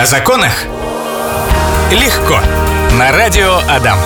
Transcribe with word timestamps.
О 0.00 0.06
законах 0.06 0.64
легко. 1.90 2.38
На 2.98 3.12
радио 3.12 3.58
Адам. 3.68 3.98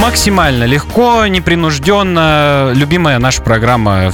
Максимально 0.00 0.62
легко, 0.62 1.26
непринужденно. 1.26 2.70
Любимая 2.76 3.18
наша 3.18 3.42
программа 3.42 4.12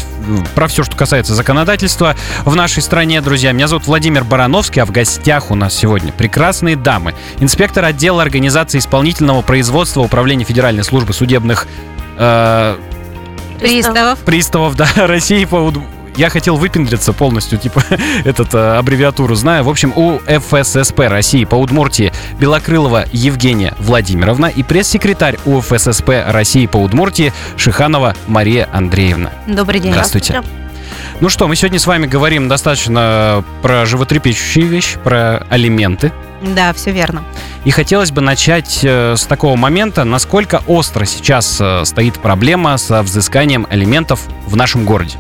про 0.55 0.69
все, 0.69 0.85
что 0.85 0.97
касается 0.97 1.35
законодательства 1.35 2.17
в 2.47 2.57
нашей 2.57 2.83
стране, 2.83 3.21
друзья. 3.21 3.53
Меня 3.53 3.69
зовут 3.69 3.87
Владимир 3.87 4.25
Барановский, 4.25 4.81
а 4.81 4.87
в 4.87 4.91
гостях 4.91 5.51
у 5.51 5.55
нас 5.55 5.75
сегодня 5.75 6.13
прекрасные 6.13 6.77
дамы. 6.77 7.15
Инспектор 7.41 7.85
отдела 7.85 8.23
организации 8.23 8.79
исполнительного 8.79 9.43
производства 9.43 10.01
Управления 10.01 10.47
Федеральной 10.47 10.83
службы 10.83 11.13
судебных 11.13 11.67
э, 12.17 12.79
Приставов. 13.61 14.19
приставов 14.21 14.77
да, 14.77 14.89
России 14.97 15.45
по 15.45 15.57
я 16.19 16.31
хотел 16.31 16.57
выпендриться 16.57 17.13
полностью, 17.13 17.59
типа, 17.59 17.83
этот 18.25 18.53
э, 18.53 18.77
аббревиатуру 18.77 19.37
знаю. 19.37 19.63
В 19.63 19.69
общем, 19.69 19.93
у 19.95 20.19
ФССП 20.19 20.99
России 21.09 21.45
по 21.45 21.55
Удмуртии 21.55 22.13
Белокрылова 22.41 23.05
Евгения 23.13 23.75
Владимировна 23.79 24.47
и 24.47 24.65
пресс-секретарь 24.65 25.39
УФССП 25.47 26.11
России 26.27 26.67
по 26.67 26.79
Удмуртии 26.79 27.33
Шиханова 27.57 28.17
Мария 28.27 28.69
Андреевна. 28.73 29.31
Добрый 29.47 29.79
день. 29.79 29.93
Здравствуйте. 29.93 30.43
Ну 31.21 31.29
что, 31.29 31.47
мы 31.47 31.55
сегодня 31.55 31.79
с 31.79 31.87
вами 31.87 32.07
говорим 32.07 32.49
достаточно 32.49 33.45
про 33.63 33.87
животрепещущие 33.87 34.67
вещи, 34.67 34.99
про 34.99 35.47
алименты. 35.49 36.13
Да, 36.43 36.73
все 36.73 36.91
верно. 36.91 37.23
И 37.65 37.71
хотелось 37.71 38.11
бы 38.11 38.21
начать 38.21 38.81
э, 38.83 39.15
с 39.17 39.25
такого 39.25 39.57
момента, 39.57 40.05
насколько 40.05 40.63
остро 40.67 41.05
сейчас 41.05 41.59
э, 41.61 41.85
стоит 41.85 42.15
проблема 42.15 42.77
со 42.77 43.03
взысканием 43.03 43.67
алиментов 43.71 44.21
в 44.47 44.57
нашем 44.57 44.85
городе. 44.85 45.17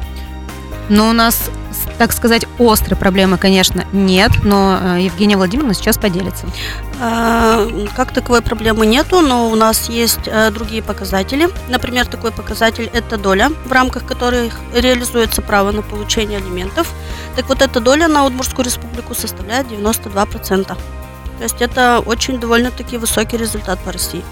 Но 0.88 1.10
у 1.10 1.12
нас, 1.12 1.50
так 1.98 2.12
сказать, 2.12 2.46
острой 2.58 2.96
проблемы, 2.96 3.36
конечно, 3.36 3.84
нет, 3.92 4.30
но 4.42 4.78
э, 4.80 5.02
Евгения 5.02 5.36
Владимировна 5.36 5.74
сейчас 5.74 5.98
поделится. 5.98 6.46
А, 7.00 7.68
Как 7.94 8.12
таковой 8.12 8.40
проблемы 8.40 8.86
нету, 8.86 9.20
но 9.20 9.50
у 9.50 9.54
нас 9.54 9.88
есть 9.88 10.26
э, 10.26 10.50
другие 10.50 10.82
показатели. 10.82 11.48
Например, 11.68 12.06
такой 12.06 12.32
показатель– 12.32 12.90
это 12.92 13.18
доля, 13.18 13.50
в 13.66 13.72
рамках 13.72 14.06
которой 14.06 14.50
реализуется 14.74 15.42
право 15.42 15.72
на 15.72 15.82
получение 15.82 16.38
алиментов. 16.38 16.90
Так 17.36 17.48
вот, 17.48 17.60
эта 17.60 17.80
доля 17.80 18.08
на 18.08 18.24
Удмуртскую 18.24 18.64
республику 18.64 19.14
составляет 19.14 19.66
92%. 19.66 20.66
То 20.66 21.44
есть 21.44 21.60
это 21.60 22.02
очень 22.04 22.40
довольно-таки 22.40 22.96
высокий 22.96 23.36
результат 23.36 23.78
по 23.80 23.92
России. 23.92 24.24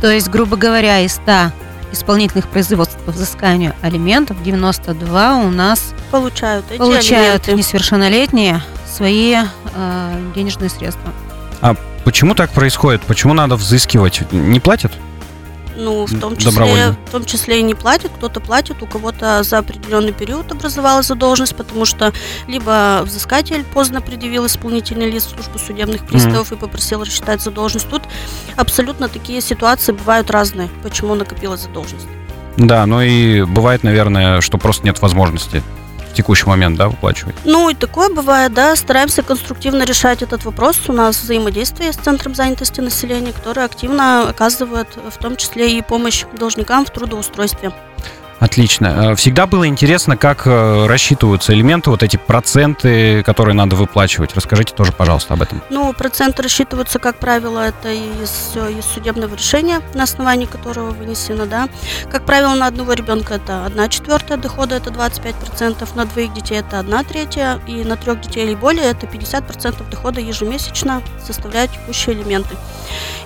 То 0.00 0.10
есть, 0.10 0.28
грубо 0.28 0.56
говоря, 0.56 1.00
из 1.00 1.14
100 1.14 1.52
исполнительных 1.92 2.48
производств 2.48 2.98
по 3.04 3.12
взысканию 3.12 3.74
алиментов 3.82 4.42
92 4.42 5.36
у 5.36 5.50
нас 5.50 5.94
Получают 6.10 6.64
эти 6.70 6.78
получают 6.78 7.44
алименты. 7.48 7.52
несовершеннолетние 7.54 8.62
свои 8.90 9.36
э, 9.74 10.30
денежные 10.34 10.70
средства. 10.70 11.12
Почему 12.04 12.34
так 12.34 12.50
происходит? 12.50 13.02
Почему 13.02 13.32
надо 13.32 13.54
взыскивать? 13.54 14.22
Не 14.32 14.58
платят? 14.58 14.92
Ну, 15.76 16.06
в 16.06 16.20
том 16.20 16.36
числе, 16.36 16.94
в 17.06 17.10
том 17.10 17.24
числе 17.24 17.60
и 17.60 17.62
не 17.62 17.74
платит, 17.74 18.10
кто-то 18.16 18.40
платит, 18.40 18.82
у 18.82 18.86
кого-то 18.86 19.42
за 19.42 19.58
определенный 19.58 20.12
период 20.12 20.50
образовалась 20.52 21.06
задолженность, 21.06 21.56
потому 21.56 21.84
что 21.84 22.12
либо 22.46 23.02
взыскатель 23.04 23.64
поздно 23.64 24.00
предъявил 24.00 24.46
исполнительный 24.46 25.10
лист 25.10 25.28
в 25.28 25.34
службу 25.34 25.58
судебных 25.58 26.06
приставов 26.06 26.52
и 26.52 26.56
попросил 26.56 27.02
рассчитать 27.02 27.40
задолженность. 27.40 27.88
Тут 27.88 28.02
абсолютно 28.56 29.08
такие 29.08 29.40
ситуации 29.40 29.92
бывают 29.92 30.30
разные, 30.30 30.68
почему 30.82 31.14
накопилась 31.14 31.60
задолженность. 31.60 32.06
Да, 32.56 32.84
ну 32.86 33.00
и 33.00 33.42
бывает, 33.42 33.82
наверное, 33.82 34.40
что 34.40 34.58
просто 34.58 34.84
нет 34.84 35.00
возможности 35.00 35.62
в 36.12 36.14
текущий 36.14 36.46
момент, 36.46 36.76
да, 36.76 36.88
выплачивать. 36.88 37.34
Ну 37.44 37.70
и 37.70 37.74
такое 37.74 38.08
бывает, 38.10 38.52
да, 38.52 38.76
стараемся 38.76 39.22
конструктивно 39.22 39.84
решать 39.84 40.22
этот 40.22 40.44
вопрос. 40.44 40.78
У 40.88 40.92
нас 40.92 41.20
взаимодействие 41.22 41.92
с 41.92 41.96
Центром 41.96 42.34
занятости 42.34 42.80
населения, 42.80 43.32
который 43.32 43.64
активно 43.64 44.28
оказывает 44.28 44.88
в 44.96 45.18
том 45.18 45.36
числе 45.36 45.78
и 45.78 45.82
помощь 45.82 46.24
должникам 46.38 46.84
в 46.84 46.90
трудоустройстве. 46.90 47.72
Отлично. 48.40 49.12
Э, 49.12 49.14
Всегда 49.16 49.46
было 49.46 49.66
интересно, 49.66 50.16
как 50.16 50.46
э, 50.46 50.86
рассчитываются 50.86 51.52
элементы, 51.52 51.90
вот 51.90 52.02
эти 52.02 52.16
проценты, 52.16 53.22
которые 53.22 53.54
надо 53.54 53.76
выплачивать. 53.76 54.34
Расскажите 54.34 54.74
тоже, 54.74 54.92
пожалуйста, 54.92 55.34
об 55.34 55.42
этом. 55.42 55.62
Ну, 55.70 55.92
проценты 55.92 56.42
рассчитываются, 56.42 56.98
как 56.98 57.16
правило, 57.16 57.60
это 57.60 57.92
из, 57.92 58.56
из 58.56 58.84
судебного 58.84 59.34
решения, 59.34 59.80
на 59.94 60.02
основании 60.04 60.46
которого 60.46 60.90
вынесено, 60.90 61.46
да. 61.46 61.68
Как 62.10 62.26
правило, 62.26 62.54
на 62.54 62.66
одного 62.66 62.94
ребенка 62.94 63.34
это 63.34 63.64
1 63.66 63.88
четвертая 63.90 64.38
дохода, 64.38 64.76
это 64.76 64.90
25%, 64.90 65.88
на 65.94 66.04
двоих 66.06 66.32
детей 66.34 66.58
это 66.58 66.80
1 66.80 67.04
третья, 67.04 67.60
и 67.66 67.84
на 67.84 67.96
трех 67.96 68.20
детей 68.20 68.46
или 68.46 68.54
более 68.54 68.84
это 68.86 69.06
50% 69.06 69.88
дохода 69.90 70.20
ежемесячно 70.20 71.02
составляют 71.24 71.72
текущие 71.72 72.16
элементы. 72.16 72.56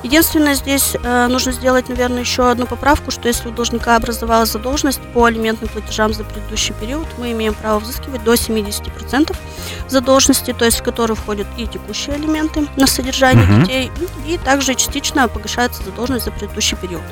Единственное, 0.02 0.54
здесь 0.54 0.94
э, 1.02 1.26
нужно 1.28 1.52
сделать, 1.52 1.88
наверное, 1.88 2.20
еще 2.20 2.50
одну 2.50 2.66
поправку, 2.66 3.10
что 3.10 3.28
если 3.28 3.48
у 3.48 3.50
должника 3.50 3.96
образовалась 3.96 4.52
задолженность 4.52 5.00
по 5.12 5.24
алиментным 5.24 5.68
платежам 5.68 6.12
за 6.12 6.24
предыдущий 6.24 6.74
период, 6.80 7.06
мы 7.18 7.32
имеем 7.32 7.54
право 7.54 7.78
взыскивать 7.78 8.22
до 8.24 8.34
70% 8.34 9.34
задолженности, 9.88 10.52
то 10.52 10.64
есть 10.64 10.80
в 10.80 10.82
которую 10.82 11.16
входят 11.16 11.46
и 11.56 11.66
текущие 11.66 12.16
алименты 12.16 12.66
на 12.76 12.86
содержание 12.86 13.46
Мгм. 13.46 13.62
детей, 13.62 13.90
и 14.26 14.36
также 14.38 14.74
частично 14.74 15.28
погашается 15.28 15.82
задолженность 15.82 16.24
за 16.26 16.30
предыдущий 16.32 16.76
период. 16.76 17.02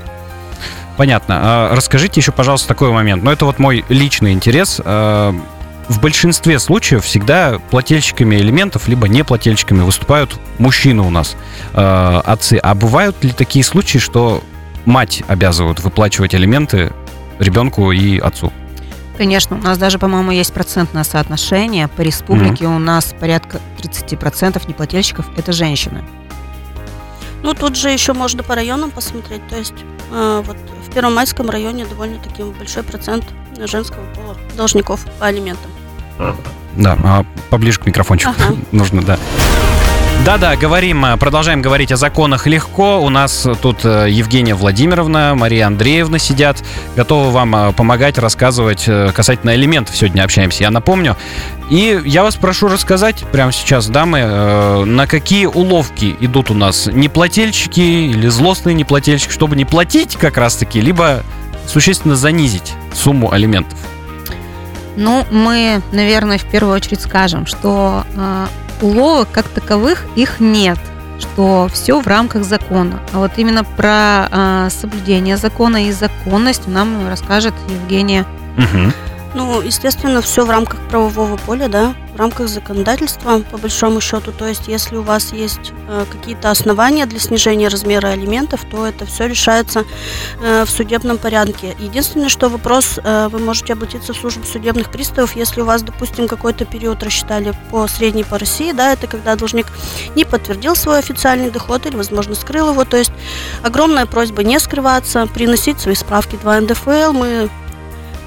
Понятно. 0.97 1.38
А 1.43 1.75
Расскажите 1.75 2.21
еще, 2.21 2.31
пожалуйста, 2.33 2.69
такой 2.69 2.91
момент. 2.93 3.22
Ну, 3.25 3.31
это 3.31 3.44
вот 3.47 3.59
мой 3.59 3.84
личный 3.88 4.33
интерес. 4.33 4.81
А, 4.84 5.34
В 5.87 6.00
большинстве 6.00 6.59
случаев 6.60 7.04
всегда 7.04 7.59
плательщиками 7.71 8.37
элементов, 8.37 8.88
либо 8.88 9.06
неплательщиками 9.06 9.83
выступают 9.83 10.34
мужчины 10.56 11.03
у 11.03 11.10
нас, 11.10 11.37
э, 11.75 12.21
отцы. 12.25 12.59
А 12.62 12.75
бывают 12.75 13.22
ли 13.22 13.33
такие 13.33 13.62
случаи, 13.66 13.99
что 13.99 14.43
мать 14.87 15.22
обязывают 15.28 15.81
выплачивать 15.81 16.33
алименты 16.34 16.91
ребенку 17.39 17.93
и 17.93 18.19
отцу? 18.19 18.53
Конечно, 19.17 19.56
у 19.56 19.61
нас 19.61 19.78
даже, 19.78 19.99
по-моему, 19.99 20.33
есть 20.33 20.53
процентное 20.53 21.05
соотношение. 21.05 21.87
По 21.89 22.00
республике 22.00 22.67
у 22.67 22.78
нас 22.78 23.15
порядка 23.19 23.61
30% 23.81 24.61
неплательщиков– 24.67 25.27
это 25.37 25.53
женщины. 25.53 26.03
Ну, 27.43 27.55
тут 27.55 27.77
же 27.77 27.91
еще 27.91 28.12
можно 28.15 28.43
по 28.43 28.55
районам 28.55 28.91
посмотреть, 28.91 29.47
то 29.49 29.56
есть 29.56 29.75
э, 30.11 30.43
вот 30.45 30.56
в 30.89 30.93
Первомайском 30.95 31.50
районе 31.50 31.84
довольно-таки 31.84 32.43
большой 32.43 32.83
процент 32.83 33.25
женского 33.59 34.03
пола 34.15 34.37
должников 34.56 35.05
по 35.21 35.27
алиментам. 35.27 35.71
Да, 36.77 36.99
а 37.05 37.25
поближе 37.51 37.78
к 37.78 37.87
микрофончику 37.87 38.33
Ага. 38.37 38.56
нужно, 38.72 39.03
да. 39.03 39.19
Да-да, 40.24 40.56
говорим, 40.56 41.04
э, 41.04 41.18
продолжаем 41.18 41.60
говорить 41.60 41.92
о 41.92 41.98
законах 41.98 42.46
легко. 42.46 42.98
У 43.02 43.10
нас 43.10 43.46
тут 43.60 43.84
э, 43.84 44.06
Евгения 44.08 44.54
Владимировна, 44.54 45.34
Мария 45.34 45.66
Андреевна 45.66 46.18
сидят, 46.18 46.64
готовы 46.96 47.30
вам 47.30 47.54
э, 47.54 47.72
помогать, 47.74 48.16
рассказывать 48.16 48.88
касательно 49.14 49.54
элементов. 49.54 49.94
Сегодня 49.94 50.22
общаемся, 50.22 50.62
я 50.62 50.70
напомню. 50.70 51.18
И 51.68 52.00
я 52.06 52.22
вас 52.22 52.36
прошу 52.36 52.68
рассказать 52.68 53.22
прямо 53.32 53.52
сейчас, 53.52 53.88
дамы, 53.88 54.86
на 54.86 55.06
какие 55.06 55.44
уловки 55.44 56.16
идут 56.18 56.50
у 56.50 56.54
нас 56.54 56.86
неплательщики 56.86 57.80
или 57.80 58.28
злостные 58.28 58.72
неплательщики, 58.72 59.30
чтобы 59.30 59.56
не 59.56 59.66
платить 59.66 60.16
как 60.16 60.38
раз-таки, 60.38 60.80
либо 60.80 61.22
существенно 61.66 62.16
занизить 62.16 62.72
сумму 62.94 63.30
алиментов. 63.30 63.78
Ну, 64.96 65.26
мы, 65.30 65.82
наверное, 65.92 66.38
в 66.38 66.44
первую 66.44 66.74
очередь 66.74 67.02
скажем, 67.02 67.44
что 67.44 68.04
уловок 68.82 69.28
как 69.32 69.48
таковых 69.48 70.04
их 70.16 70.40
нет, 70.40 70.78
что 71.18 71.68
все 71.72 72.00
в 72.00 72.06
рамках 72.06 72.44
закона. 72.44 73.00
А 73.12 73.18
вот 73.18 73.32
именно 73.36 73.64
про 73.64 74.28
э, 74.30 74.68
соблюдение 74.70 75.36
закона 75.36 75.86
и 75.86 75.92
законность 75.92 76.66
нам 76.66 77.08
расскажет 77.08 77.54
Евгения. 77.68 78.26
Мгм. 78.56 78.92
Ну, 79.34 79.61
естественно, 79.61 80.22
все 80.22 80.45
в 80.45 80.50
рамках 80.50 80.81
правового 80.89 81.37
поля, 81.37 81.69
да, 81.69 81.95
в 82.15 82.17
рамках 82.17 82.49
законодательства, 82.49 83.41
по 83.41 83.59
большому 83.59 84.00
счету. 84.00 84.31
То 84.31 84.47
есть, 84.47 84.69
если 84.69 84.97
у 84.97 85.03
вас 85.03 85.33
есть 85.33 85.72
э, 85.89 86.04
какие-то 86.09 86.53
основания 86.53 87.04
для 87.07 87.19
снижения 87.19 87.66
размера 87.66 88.09
алиментов, 88.09 88.65
то 88.71 88.86
это 88.86 89.04
все 89.07 89.27
решается 89.27 89.84
э, 90.41 90.65
в 90.65 90.71
судебном 90.71 91.19
порядке. 91.19 91.75
Единственное, 91.81 92.28
что 92.28 92.48
вопрос, 92.48 93.01
э, 93.03 93.28
вы 93.28 93.41
можете 93.41 93.72
обратиться 93.72 94.13
в 94.13 94.16
службу 94.16 94.45
судебных 94.47 94.92
приставов, 94.92 95.34
если 95.34 95.63
у 95.63 95.65
вас, 95.65 95.83
допустим, 95.83 96.28
какой-то 96.28 96.65
период 96.65 97.03
рассчитали 97.03 97.53
по 97.72 97.89
средней 97.89 98.22
по 98.22 98.39
России, 98.39 98.71
да, 98.71 98.92
это 98.92 99.09
когда 99.09 99.34
должник 99.34 99.66
не 100.15 100.25
подтвердил 100.25 100.77
свой 100.77 101.01
официальный 101.01 101.51
доход 101.51 101.87
или, 101.87 101.97
возможно, 101.97 102.37
скрыл 102.37 102.71
его. 102.71 102.84
То 102.84 102.98
есть, 102.98 103.13
огромная 103.65 104.07
просьба 104.07 104.45
не 104.45 104.60
скрываться, 104.60 105.27
приносить 105.27 105.80
свои 105.80 105.97
справки 105.97 106.37
2 106.37 106.60
НДФЛ. 106.60 107.13
Мы 107.13 107.51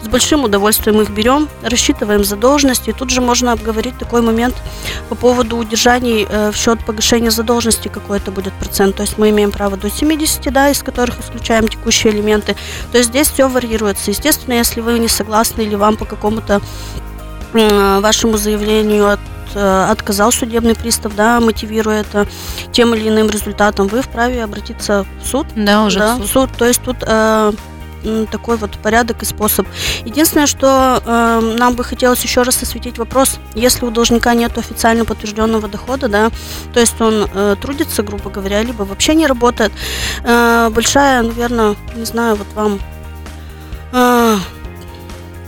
с 0.08 0.10
большим 0.10 0.46
удовольствием 0.46 1.02
их 1.02 1.10
берем, 1.10 1.50
рассчитываем 1.62 2.24
задолженности. 2.24 2.92
И 2.92 2.94
тут 2.94 3.10
же 3.10 3.20
можно 3.20 3.52
обговорить 3.52 3.98
такой 3.98 4.22
момент 4.22 4.56
по 5.10 5.16
поводу 5.16 5.58
удержаний 5.58 6.26
э, 6.30 6.52
в 6.52 6.56
счет 6.56 6.84
погашения 6.86 7.30
задолженности, 7.30 7.90
какой 7.90 8.18
это 8.18 8.32
будет 8.32 8.54
процент. 8.54 8.96
То 8.96 9.04
есть 9.04 9.18
мы 9.18 9.30
имеем 9.32 9.52
право 9.52 9.76
до 9.76 9.90
70, 9.90 10.52
да, 10.54 10.70
из 10.70 10.82
которых 10.82 11.20
исключаем 11.20 11.68
текущие 11.68 12.14
элементы. 12.14 12.56
То 12.92 12.98
есть 12.98 13.10
здесь 13.10 13.30
все 13.30 13.50
варьируется. 13.50 14.12
Естественно, 14.12 14.54
если 14.54 14.80
вы 14.80 14.98
не 15.00 15.10
согласны 15.10 15.64
или 15.64 15.76
вам 15.76 15.98
по 15.98 16.06
какому-то 16.06 16.62
м, 17.54 18.02
вашему 18.02 18.38
заявлению 18.38 19.18
э, 19.56 19.88
отказал 19.92 20.32
судебный 20.32 20.76
пристав, 20.76 21.16
да, 21.16 21.42
мотивируя 21.42 22.02
это 22.02 22.28
тем 22.72 22.96
или 22.96 23.10
иным 23.10 23.30
результатом, 23.30 23.88
вы 23.88 24.02
вправе 24.02 24.42
обратиться 24.42 25.06
в 25.22 25.28
суд. 25.28 25.48
Да, 25.56 25.84
уже 25.84 26.00
да, 26.00 26.16
в 26.16 26.20
суд. 26.20 26.30
суд. 26.30 26.50
То 26.58 26.66
есть 26.66 26.82
тут 26.82 26.98
э, 27.02 27.52
такой 28.32 28.58
вот 28.58 28.72
порядок 28.78 29.24
и 29.24 29.26
способ. 29.26 29.68
Единственное, 30.06 30.48
что 30.48 31.02
э, 31.06 31.56
нам 31.58 31.76
бы 31.76 31.84
хотелось 31.84 32.24
еще 32.24 32.42
раз 32.42 32.62
осветить 32.62 32.98
вопрос, 32.98 33.40
если 33.54 33.86
у 33.86 33.92
должника 33.92 34.34
нет 34.34 34.58
официально 34.58 35.06
подтвержденного 35.06 35.68
дохода, 35.68 36.08
да, 36.08 36.32
то 36.74 36.80
есть 36.80 37.00
он 37.02 37.28
э, 37.34 37.56
трудится, 37.62 38.04
грубо 38.04 38.30
говоря, 38.30 38.62
либо 38.64 38.84
вообще 38.84 39.16
не 39.16 39.28
работает, 39.28 39.72
э, 40.24 40.70
большая, 40.70 41.22
наверное, 41.22 41.76
не 41.96 42.06
знаю, 42.06 42.36
вот 42.36 42.48
вам 42.56 42.80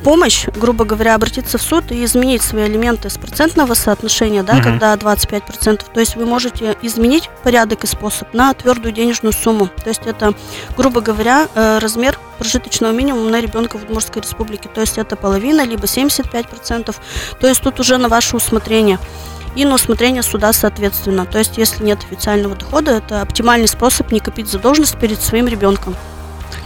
помощь, 0.10 0.48
грубо 0.56 0.86
говоря, 0.86 1.14
обратиться 1.14 1.60
в 1.60 1.62
суд 1.62 1.92
и 1.92 2.04
изменить 2.04 2.42
свои 2.42 2.66
элементы 2.66 3.12
с 3.12 3.20
процентного 3.20 3.76
соотношения, 3.76 4.42
да, 4.42 4.56
Мгм. 4.56 4.64
когда 4.64 4.96
25%, 4.96 5.86
то 5.94 6.00
есть 6.00 6.16
вы 6.16 6.26
можете 6.26 6.76
изменить 6.82 7.30
порядок 7.44 7.84
и 7.84 7.88
способ 7.88 8.34
на 8.34 8.52
твердую 8.56 8.92
денежную 8.92 9.34
сумму. 9.34 9.68
То 9.68 9.90
есть 9.90 10.02
это, 10.08 10.34
грубо 10.76 11.02
говоря, 11.02 11.48
э, 11.54 11.78
размер 11.78 12.18
прожиточного 12.40 12.92
минимума 12.92 13.30
на 13.30 13.40
ребенка 13.40 13.78
в 13.78 13.84
Удмуртской 13.84 14.24
республике. 14.24 14.68
То 14.68 14.82
есть 14.82 14.98
это 14.98 15.16
половина, 15.16 15.64
либо 15.64 15.86
75%. 15.86 16.96
То 17.40 17.48
есть 17.48 17.62
тут 17.62 17.80
уже 17.80 17.98
на 17.98 18.10
ваше 18.10 18.36
усмотрение. 18.36 18.98
И 19.56 19.64
на 19.64 19.76
усмотрение 19.76 20.24
суда 20.24 20.54
соответственно. 20.54 21.28
То 21.28 21.38
есть 21.38 21.60
если 21.60 21.84
нет 21.84 22.00
официального 22.00 22.56
дохода, 22.56 22.94
это 22.94 23.22
оптимальный 23.22 23.68
способ 23.68 24.12
не 24.12 24.22
копить 24.22 24.48
задолженность 24.48 24.98
перед 24.98 25.22
своим 25.22 25.48
ребенком. 25.48 25.96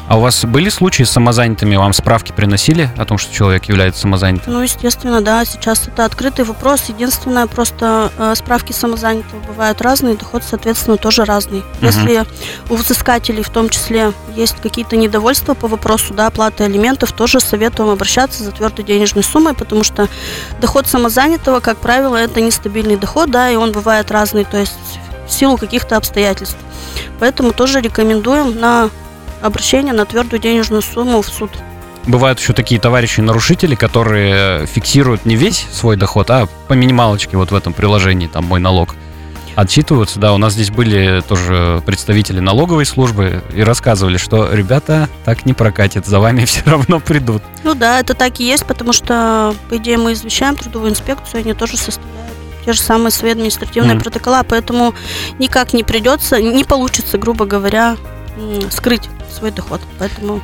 А 0.07 0.17
у 0.17 0.21
вас 0.21 0.43
были 0.45 0.69
случаи 0.69 1.03
с 1.03 1.11
самозанятыми? 1.11 1.75
Вам 1.75 1.93
справки 1.93 2.31
приносили 2.31 2.89
о 2.97 3.05
том, 3.05 3.17
что 3.17 3.33
человек 3.33 3.65
является 3.65 4.01
самозанятым? 4.01 4.53
Ну, 4.53 4.61
естественно, 4.61 5.21
да, 5.21 5.45
сейчас 5.45 5.87
это 5.87 6.05
открытый 6.05 6.45
вопрос. 6.45 6.83
Единственное, 6.89 7.47
просто 7.47 8.11
э, 8.17 8.33
справки 8.35 8.73
самозанятого 8.73 9.39
бывают 9.39 9.81
разные, 9.81 10.15
доход, 10.15 10.43
соответственно, 10.47 10.97
тоже 10.97 11.23
разный. 11.23 11.63
Если 11.81 12.25
у 12.69 12.75
взыскателей 12.75 13.43
в 13.43 13.49
том 13.49 13.69
числе 13.69 14.11
есть 14.35 14.57
какие-то 14.61 14.97
недовольства 14.97 15.53
по 15.53 15.67
вопросу 15.67 16.13
да, 16.13 16.27
оплаты 16.27 16.65
алиментов, 16.65 17.13
тоже 17.13 17.39
советуем 17.39 17.89
обращаться 17.89 18.43
за 18.43 18.51
твердой 18.51 18.83
денежной 18.83 19.23
суммой, 19.23 19.53
потому 19.53 19.83
что 19.83 20.09
доход 20.59 20.85
самозанятого, 20.87 21.59
как 21.59 21.77
правило, 21.77 22.17
это 22.17 22.41
нестабильный 22.41 22.97
доход, 22.97 23.31
да, 23.31 23.49
и 23.49 23.55
он 23.55 23.71
бывает 23.71 24.11
разный, 24.11 24.43
то 24.43 24.57
есть 24.57 24.73
в 25.27 25.31
силу 25.31 25.57
каких-то 25.57 25.95
обстоятельств. 25.95 26.57
Поэтому 27.19 27.53
тоже 27.53 27.79
рекомендуем 27.79 28.59
на 28.59 28.89
обращение 29.43 29.93
на 29.93 30.05
твердую 30.05 30.39
денежную 30.41 30.81
сумму 30.81 31.21
в 31.21 31.27
суд. 31.27 31.51
Бывают 32.05 32.39
еще 32.39 32.53
такие 32.53 32.81
товарищи-нарушители, 32.81 33.75
которые 33.75 34.65
фиксируют 34.65 35.25
не 35.25 35.35
весь 35.35 35.65
свой 35.71 35.95
доход, 35.95 36.29
а 36.31 36.47
по 36.67 36.73
минималочке 36.73 37.37
вот 37.37 37.51
в 37.51 37.55
этом 37.55 37.71
приложении, 37.73 38.27
там, 38.27 38.45
мой 38.45 38.59
налог. 38.59 38.95
Отчитываются, 39.55 40.19
да, 40.19 40.33
у 40.33 40.37
нас 40.37 40.53
здесь 40.53 40.71
были 40.71 41.21
тоже 41.27 41.81
представители 41.85 42.39
налоговой 42.39 42.85
службы 42.85 43.43
и 43.53 43.61
рассказывали, 43.61 44.17
что 44.17 44.51
ребята 44.51 45.07
так 45.25 45.45
не 45.45 45.53
прокатит, 45.53 46.07
за 46.07 46.19
вами 46.19 46.43
все 46.45 46.61
равно 46.65 46.99
придут. 46.99 47.43
Ну 47.63 47.75
да, 47.75 47.99
это 47.99 48.15
так 48.15 48.39
и 48.39 48.45
есть, 48.45 48.65
потому 48.65 48.93
что, 48.93 49.53
по 49.69 49.77
идее, 49.77 49.97
мы 49.97 50.13
извещаем 50.13 50.55
трудовую 50.55 50.91
инспекцию, 50.91 51.41
они 51.41 51.53
тоже 51.53 51.77
составляют 51.77 52.13
те 52.65 52.73
же 52.73 52.79
самые 52.81 53.11
свои 53.11 53.31
административные 53.33 53.95
Мгм. 53.95 54.03
протокола, 54.03 54.43
поэтому 54.47 54.93
никак 55.37 55.73
не 55.73 55.83
придется, 55.83 56.41
не 56.41 56.63
получится, 56.63 57.17
грубо 57.17 57.45
говоря, 57.45 57.97
скрыть 58.71 59.09
свой 59.33 59.51
доход. 59.51 59.81
Поэтому 59.99 60.41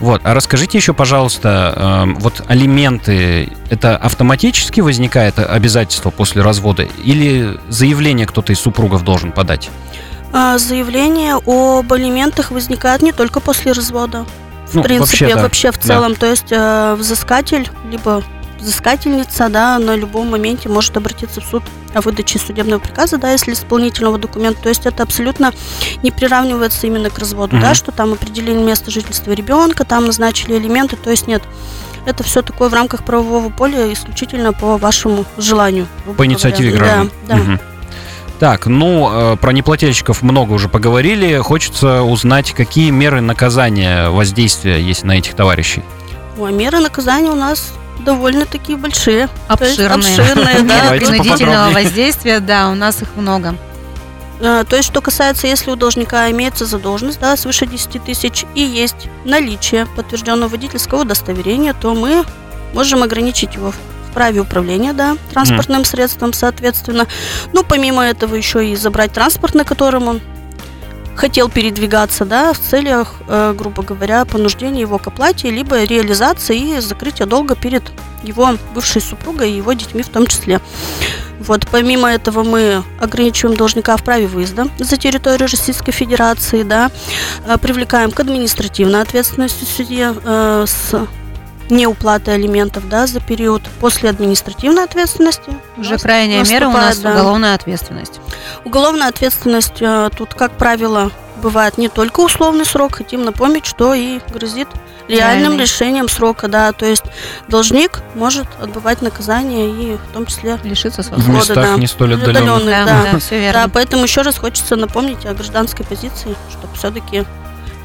Вот, 0.00 0.20
а 0.24 0.34
расскажите 0.34 0.76
еще, 0.76 0.92
пожалуйста, 0.92 2.02
эм, 2.04 2.16
вот 2.16 2.42
алименты, 2.48 3.50
это 3.70 3.96
автоматически 3.96 4.80
возникает 4.82 5.38
обязательство 5.38 6.10
после 6.10 6.42
развода 6.42 6.82
или 7.02 7.58
заявление 7.70 8.26
кто-то 8.26 8.52
из 8.52 8.60
супругов 8.60 9.02
должен 9.04 9.32
подать? 9.32 9.70
а, 10.32 10.58
заявление 10.58 11.36
об 11.46 11.90
алиментах 11.90 12.50
возникает 12.50 13.00
не 13.00 13.12
только 13.12 13.40
после 13.40 13.72
развода. 13.72 14.26
В 14.66 14.74
Ну, 14.74 14.82
принципе, 14.82 15.28
вообще, 15.28 15.42
вообще, 15.42 15.70
да. 15.70 15.78
в 15.78 15.82
целом. 15.82 16.14
То 16.16 16.26
есть 16.26 16.48
э, 16.50 16.94
взыскатель, 16.98 17.70
либо 17.90 18.22
взыскательница, 18.58 19.48
да, 19.48 19.78
на 19.78 19.96
любом 19.96 20.30
моменте 20.30 20.68
может 20.68 20.96
обратиться 20.96 21.40
в 21.40 21.44
суд 21.44 21.62
о 21.94 22.00
выдаче 22.00 22.38
судебного 22.38 22.80
приказа, 22.80 23.18
да, 23.18 23.32
если 23.32 23.52
исполнительного 23.52 24.18
документа. 24.18 24.62
То 24.62 24.68
есть 24.68 24.86
это 24.86 25.02
абсолютно 25.02 25.52
не 26.02 26.10
приравнивается 26.10 26.86
именно 26.86 27.10
к 27.10 27.18
разводу, 27.18 27.58
да, 27.58 27.68
Мгм. 27.68 27.74
что 27.74 27.92
там 27.92 28.12
определили 28.12 28.58
место 28.58 28.90
жительства 28.90 29.32
ребенка, 29.32 29.84
там 29.84 30.06
назначили 30.06 30.56
элементы, 30.58 30.96
то 30.96 31.10
есть 31.10 31.26
нет. 31.26 31.42
Это 32.04 32.22
все 32.22 32.42
такое 32.42 32.68
в 32.68 32.74
рамках 32.74 33.04
правового 33.04 33.48
поля 33.50 33.92
исключительно 33.92 34.52
по 34.52 34.76
вашему 34.78 35.24
желанию. 35.38 35.88
По 36.16 36.24
инициативе 36.24 36.70
граждан. 36.70 37.10
Да, 37.26 37.34
да. 37.34 37.42
Мгм. 37.42 37.60
Так, 38.38 38.66
ну, 38.66 39.32
э, 39.32 39.36
про 39.38 39.50
неплательщиков 39.52 40.20
много 40.22 40.52
уже 40.52 40.68
поговорили. 40.68 41.38
Хочется 41.38 42.02
узнать, 42.02 42.52
какие 42.52 42.90
меры 42.90 43.22
наказания, 43.22 44.10
воздействия 44.10 44.78
есть 44.78 45.04
на 45.04 45.12
этих 45.12 45.34
товарищей. 45.34 45.82
Ой, 46.38 46.52
меры 46.52 46.80
наказания 46.80 47.30
у 47.30 47.34
нас 47.34 47.72
довольно-таки 48.00 48.76
большие. 48.76 49.28
То 49.48 49.64
есть 49.64 49.78
Обширные. 49.78 50.18
обширные, 50.18 50.60
да. 50.62 50.90
Принудительного 50.90 51.70
воздействия, 51.70 52.40
да, 52.40 52.70
у 52.70 52.74
нас 52.74 53.02
их 53.02 53.08
много. 53.16 53.56
Э, 54.40 54.64
То 54.68 54.76
есть, 54.76 54.88
что 54.88 55.00
касается, 55.00 55.46
если 55.46 55.70
у 55.70 55.76
должника 55.76 56.30
имеется 56.30 56.66
задолженность, 56.66 57.20
да, 57.20 57.36
свыше 57.36 57.66
10 57.66 58.04
тысяч, 58.04 58.44
и 58.54 58.60
есть 58.62 59.08
наличие 59.24 59.86
подтвержденного 59.96 60.50
водительского 60.50 61.02
удостоверения, 61.02 61.74
то 61.74 61.94
мы 61.94 62.24
можем 62.74 63.02
ограничить 63.02 63.54
его 63.54 63.70
в 63.70 64.12
праве 64.14 64.40
управления, 64.40 64.92
да, 64.92 65.16
транспортным 65.32 65.84
средством, 65.84 66.32
соответственно. 66.32 67.06
Ну, 67.52 67.64
помимо 67.64 68.02
этого, 68.04 68.34
еще 68.34 68.66
и 68.66 68.76
забрать 68.76 69.12
транспорт, 69.12 69.54
на 69.54 69.64
котором 69.64 70.08
он 70.08 70.20
хотел 71.16 71.48
передвигаться, 71.48 72.24
да, 72.24 72.52
в 72.52 72.58
целях, 72.58 73.14
э, 73.26 73.54
грубо 73.56 73.82
говоря, 73.82 74.24
понуждения 74.24 74.82
его 74.82 74.98
к 74.98 75.06
оплате, 75.06 75.50
либо 75.50 75.82
реализации 75.82 76.76
и 76.76 76.80
закрытия 76.80 77.26
долга 77.26 77.56
перед 77.56 77.82
его 78.22 78.50
бывшей 78.74 79.00
супругой 79.00 79.50
и 79.50 79.56
его 79.56 79.72
детьми 79.72 80.02
в 80.02 80.08
том 80.08 80.26
числе. 80.26 80.60
Вот, 81.38 81.66
помимо 81.70 82.08
этого 82.08 82.42
мы 82.42 82.82
ограничиваем 83.00 83.56
должника 83.56 83.96
в 83.96 84.02
праве 84.02 84.26
выезда 84.26 84.68
за 84.78 84.96
территорию 84.96 85.48
Российской 85.48 85.92
Федерации, 85.92 86.62
да, 86.62 86.90
э, 87.46 87.56
привлекаем 87.58 88.10
к 88.10 88.20
административной 88.20 89.02
ответственности 89.02 89.64
в 89.64 89.68
суде 89.68 90.14
э, 90.24 90.64
с 90.66 91.06
неуплатой 91.70 92.34
алиментов, 92.34 92.88
да, 92.88 93.06
за 93.06 93.20
период 93.20 93.62
после 93.80 94.10
административной 94.10 94.84
ответственности. 94.84 95.52
Уже 95.76 95.98
крайняя 95.98 96.44
мера 96.44 96.68
у 96.68 96.72
нас 96.72 96.98
да. 96.98 97.12
уголовная 97.12 97.54
ответственность. 97.54 98.20
Уголовная 98.64 99.08
ответственность 99.08 99.80
э, 99.80 100.10
тут, 100.16 100.34
как 100.34 100.52
правило, 100.52 101.10
бывает 101.42 101.78
не 101.78 101.88
только 101.88 102.20
условный 102.20 102.64
срок, 102.64 102.96
хотим 102.96 103.24
напомнить, 103.24 103.66
что 103.66 103.94
и 103.94 104.20
грозит 104.32 104.68
реальным 105.08 105.52
Реальный. 105.52 105.62
лишением 105.62 106.08
срока, 106.08 106.48
да, 106.48 106.72
то 106.72 106.84
есть 106.84 107.04
должник 107.46 108.00
может 108.16 108.46
отбывать 108.60 109.02
наказание 109.02 109.70
и 109.70 109.96
в 109.96 110.12
том 110.12 110.26
числе 110.26 110.58
Лишиться 110.64 111.02
В 111.02 111.06
свободы. 111.06 111.26
года, 111.30 111.38
местах 111.38 111.64
да. 111.64 111.76
не 111.76 111.86
столь 111.86 112.14
Отдаленных. 112.14 112.56
отдаленных. 112.56 112.86
Да, 112.86 113.02
да. 113.04 113.12
да, 113.12 113.18
все 113.20 113.36
Да, 113.36 113.40
верно. 113.40 113.68
поэтому 113.72 114.02
еще 114.02 114.22
раз 114.22 114.36
хочется 114.36 114.74
напомнить 114.74 115.24
о 115.24 115.32
гражданской 115.34 115.86
позиции, 115.86 116.34
чтобы 116.50 116.74
все-таки 116.76 117.24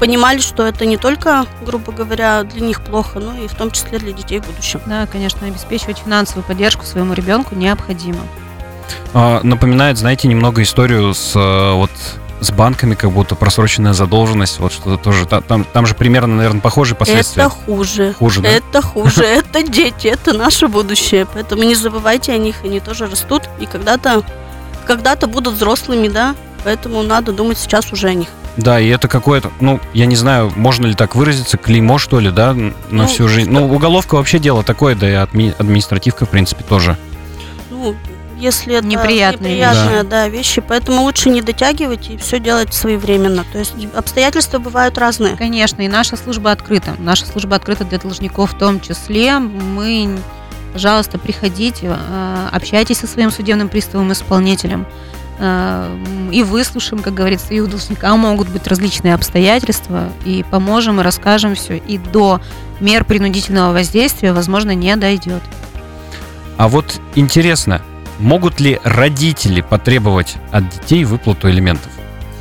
понимали, 0.02 0.40
что 0.40 0.66
это 0.66 0.84
не 0.84 0.96
только, 0.96 1.46
грубо 1.64 1.92
говоря, 1.92 2.42
для 2.42 2.60
них 2.60 2.80
плохо, 2.82 3.20
но 3.20 3.40
и 3.40 3.46
в 3.46 3.54
том 3.54 3.70
числе 3.70 4.00
для 4.00 4.10
детей 4.10 4.40
в 4.40 4.46
будущем. 4.46 4.80
Да, 4.86 5.06
конечно, 5.06 5.46
обеспечивать 5.46 5.98
финансовую 5.98 6.42
поддержку 6.42 6.84
своему 6.84 7.14
ребенку 7.14 7.54
необходимо. 7.54 8.18
А, 9.14 9.38
Напоминает, 9.44 9.98
знаете, 9.98 10.26
немного 10.26 10.60
историю 10.62 11.14
с 11.14 11.36
э, 11.36 11.72
вот 11.74 11.92
с 12.40 12.50
банками, 12.50 12.96
как 12.96 13.12
будто 13.12 13.36
просроченная 13.36 13.92
задолженность, 13.92 14.58
вот 14.58 14.72
что-то 14.72 14.96
тоже. 14.96 15.24
Та- 15.24 15.40
Там, 15.40 15.64
там 15.72 15.86
же 15.86 15.94
примерно, 15.94 16.34
наверное, 16.34 16.60
похожие 16.60 16.96
последствия. 16.96 17.44
Это 17.44 17.50
хуже. 17.54 18.12
Хуже, 18.18 18.40
да? 18.40 18.48
Это 18.48 18.82
хуже, 18.82 19.22
это 19.24 19.62
дети, 19.62 20.08
это 20.08 20.32
наше 20.32 20.66
будущее. 20.66 21.28
Поэтому 21.32 21.62
не 21.62 21.76
забывайте 21.76 22.32
о 22.32 22.38
них, 22.38 22.56
они 22.64 22.80
тоже 22.80 23.06
растут 23.06 23.42
и 23.60 23.66
когда-то 23.66 24.24
когда-то 24.84 25.28
будут 25.28 25.54
взрослыми, 25.54 26.08
да. 26.08 26.34
Поэтому 26.64 27.04
надо 27.04 27.30
думать 27.30 27.58
сейчас 27.58 27.92
уже 27.92 28.08
о 28.08 28.14
них. 28.14 28.26
Да, 28.56 28.78
и 28.78 28.88
это 28.88 29.08
какое-то, 29.08 29.50
ну, 29.60 29.80
я 29.94 30.06
не 30.06 30.16
знаю, 30.16 30.52
можно 30.56 30.86
ли 30.86 30.94
так 30.94 31.14
выразиться, 31.16 31.56
клеймо, 31.56 31.98
что 31.98 32.20
ли, 32.20 32.30
да, 32.30 32.52
на 32.52 32.72
Ну, 32.90 33.06
всю 33.06 33.26
жизнь. 33.28 33.50
Ну, 33.50 33.72
уголовка 33.72 34.16
вообще 34.16 34.38
дело 34.38 34.62
такое, 34.62 34.94
да 34.94 35.08
и 35.08 35.14
адми- 35.14 35.54
административка, 35.58 36.26
в 36.26 36.28
принципе, 36.28 36.62
тоже. 36.62 36.98
Ну, 37.70 37.94
если 38.38 38.74
это 38.74 38.86
Неприятные 38.86 39.52
неприятные, 39.52 40.02
да. 40.02 40.28
вещи, 40.28 40.60
поэтому 40.60 41.02
лучше 41.02 41.30
не 41.30 41.40
дотягивать 41.42 42.10
и 42.10 42.16
все 42.16 42.40
делать 42.40 42.74
своевременно. 42.74 43.44
То 43.52 43.58
есть 43.60 43.72
обстоятельства 43.94 44.58
бывают 44.58 44.98
разные. 44.98 45.36
Конечно, 45.36 45.80
и 45.82 45.88
наша 45.88 46.16
служба 46.16 46.50
открыта. 46.50 46.94
Наша 46.98 47.24
служба 47.24 47.56
открыта 47.56 47.84
для 47.84 47.98
должников 47.98 48.52
в 48.52 48.58
том 48.58 48.80
числе. 48.80 49.38
Мы, 49.38 50.18
пожалуйста, 50.72 51.18
приходите, 51.18 51.96
э, 51.96 52.48
общайтесь 52.50 52.98
со 52.98 53.06
своим 53.06 53.30
судебным 53.30 53.68
приставом, 53.68 54.10
исполнителем. 54.12 54.86
Э, 55.42 56.30
И 56.32 56.42
выслушаем, 56.42 57.02
как 57.02 57.14
говорится, 57.14 57.52
и 57.52 57.60
у 57.60 57.66
должника 57.66 58.16
могут 58.16 58.48
быть 58.48 58.66
различные 58.66 59.14
обстоятельства, 59.14 60.08
и 60.24 60.44
поможем, 60.50 61.00
и 61.00 61.02
расскажем 61.04 61.54
все. 61.54 61.76
И 61.76 61.98
до 61.98 62.40
мер 62.80 63.04
принудительного 63.04 63.72
воздействия, 63.72 64.32
возможно, 64.32 64.74
не 64.74 64.96
дойдет. 64.96 65.42
А 66.56 66.68
вот 66.68 67.00
интересно, 67.16 67.82
Могут 68.22 68.60
ли 68.60 68.78
родители 68.84 69.62
потребовать 69.62 70.36
от 70.52 70.68
детей 70.68 71.04
выплату 71.04 71.50
элементов? 71.50 71.90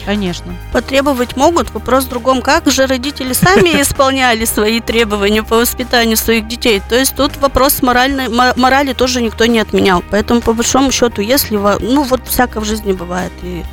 Конечно. 0.06 0.56
Потребовать 0.74 1.36
могут. 1.38 1.72
Вопрос 1.74 2.06
в 2.06 2.10
другом, 2.10 2.42
как 2.42 2.70
же 2.72 2.86
родители 2.88 3.34
сами 3.34 3.70
исполняли 3.82 4.46
свои 4.46 4.80
требования 4.80 5.44
по 5.44 5.58
воспитанию 5.58 6.18
своих 6.18 6.48
детей. 6.48 6.82
То 6.88 6.96
есть 6.98 7.16
тут 7.16 7.38
вопрос 7.38 7.82
моральной, 7.82 8.30
мо- 8.30 8.54
морали 8.56 8.94
тоже 8.94 9.22
никто 9.22 9.46
не 9.46 9.60
отменял. 9.60 10.04
Поэтому, 10.10 10.42
по 10.42 10.54
большому 10.54 10.92
счету, 10.92 11.22
если... 11.22 11.56
Ну, 11.56 12.04
вот 12.04 12.28
всякое 12.28 12.60
в 12.60 12.66
жизни 12.66 12.94
бывает. 12.94 13.32
И 13.44 13.64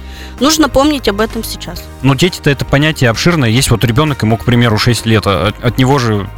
нужно 0.40 0.68
помнить 0.68 1.08
об 1.08 1.20
этом 1.20 1.42
сейчас. 1.44 1.82
Но 2.02 2.14
дети-то 2.14 2.50
это 2.50 2.64
понятие 2.64 3.10
обширное. 3.10 3.48
Есть 3.48 3.70
вот 3.70 3.84
ребенок, 3.84 4.22
ему, 4.22 4.36
к 4.36 4.44
примеру, 4.44 4.78
6 4.78 5.06
лет, 5.06 5.26
а 5.26 5.48
от, 5.48 5.64
от 5.64 5.78
него 5.78 5.98
же... 5.98 6.28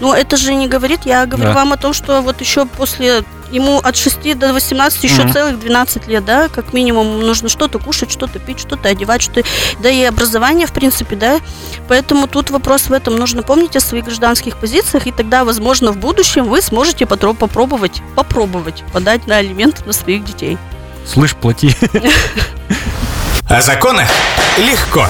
Но 0.00 0.14
это 0.14 0.36
же 0.36 0.54
не 0.54 0.68
говорит, 0.68 1.00
я 1.04 1.26
говорю 1.26 1.50
Да. 1.50 1.54
вам 1.54 1.72
о 1.72 1.76
том, 1.76 1.92
что 1.92 2.20
вот 2.22 2.40
еще 2.40 2.64
после 2.66 3.24
ему 3.50 3.78
от 3.78 3.96
6 3.96 4.34
до 4.34 4.52
18 4.52 5.02
еще 5.02 5.22
Мгм. 5.24 5.32
целых 5.32 5.58
12 5.60 6.06
лет, 6.06 6.24
да, 6.24 6.46
как 6.48 6.72
минимум 6.72 7.18
нужно 7.20 7.48
что-то 7.48 7.80
кушать, 7.80 8.12
что-то 8.12 8.38
пить, 8.38 8.60
что-то 8.60 8.88
одевать, 8.88 9.22
что 9.22 9.42
да 9.80 9.88
и 9.90 10.04
образование, 10.04 10.68
в 10.68 10.72
принципе, 10.72 11.16
да. 11.16 11.40
Поэтому 11.88 12.28
тут 12.28 12.50
вопрос 12.50 12.82
в 12.82 12.92
этом. 12.92 13.16
Нужно 13.16 13.42
помнить 13.42 13.74
о 13.76 13.80
своих 13.80 14.04
гражданских 14.04 14.56
позициях, 14.56 15.08
и 15.08 15.12
тогда, 15.12 15.44
возможно, 15.44 15.90
в 15.90 15.96
будущем 15.96 16.44
вы 16.44 16.62
сможете 16.62 17.06
потро- 17.06 17.34
попробовать, 17.34 18.02
попробовать 18.14 18.84
подать 18.92 19.26
на 19.26 19.38
алименты 19.38 19.82
на 19.84 19.92
своих 19.92 20.24
детей. 20.24 20.56
Слышь, 21.04 21.34
плати. 21.34 21.74
О 23.48 23.60
законах 23.60 24.06
легко. 24.58 25.06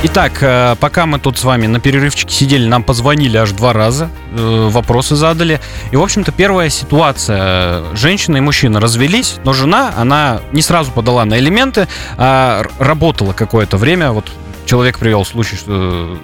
Итак, 0.00 0.38
э, 0.42 0.76
пока 0.78 1.06
мы 1.06 1.18
тут 1.18 1.38
с 1.38 1.44
вами 1.44 1.66
на 1.66 1.80
перерывчике 1.80 2.32
сидели, 2.32 2.68
нам 2.68 2.84
позвонили 2.84 3.36
аж 3.36 3.50
два 3.50 3.72
раза, 3.72 4.10
э, 4.30 4.68
вопросы 4.70 5.16
задали. 5.16 5.60
И, 5.90 5.96
в 5.96 6.02
общем-то, 6.02 6.30
первая 6.30 6.70
ситуация. 6.70 7.82
Женщина 7.96 8.36
и 8.36 8.40
мужчина 8.40 8.78
развелись, 8.78 9.38
но 9.42 9.52
жена, 9.52 9.92
она 9.96 10.40
не 10.52 10.62
сразу 10.62 10.92
подала 10.92 11.24
на 11.24 11.36
элементы, 11.40 11.88
а 12.16 12.62
работала 12.78 13.32
какое-то 13.32 13.76
время. 13.76 14.12
Вот 14.12 14.30
человек 14.66 15.00
привел 15.00 15.24
случай, 15.24 15.56
что 15.56 16.16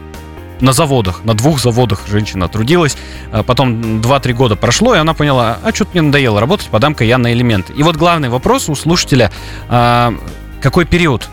на 0.61 0.73
заводах, 0.73 1.25
на 1.25 1.35
двух 1.35 1.59
заводах 1.59 2.02
женщина 2.07 2.47
трудилась. 2.47 2.97
А 3.33 3.43
Потом 3.43 4.00
2-3 4.00 4.35
года 4.35 4.54
прошло, 4.54 4.95
и 4.95 4.99
она 4.99 5.14
поняла, 5.14 5.59
а 5.64 5.75
что-то 5.75 5.90
мне 5.95 6.02
надоело 6.02 6.38
работать, 6.38 6.69
подам-ка 6.69 7.02
я 7.02 7.19
на 7.19 7.33
элементы. 7.33 7.73
И 7.73 7.83
вот 7.83 7.97
главный 7.97 8.28
вопрос 8.28 8.69
у 8.69 8.76
слушателя, 8.76 9.33
а, 9.69 10.14
какой 10.61 10.85
период 10.85 11.28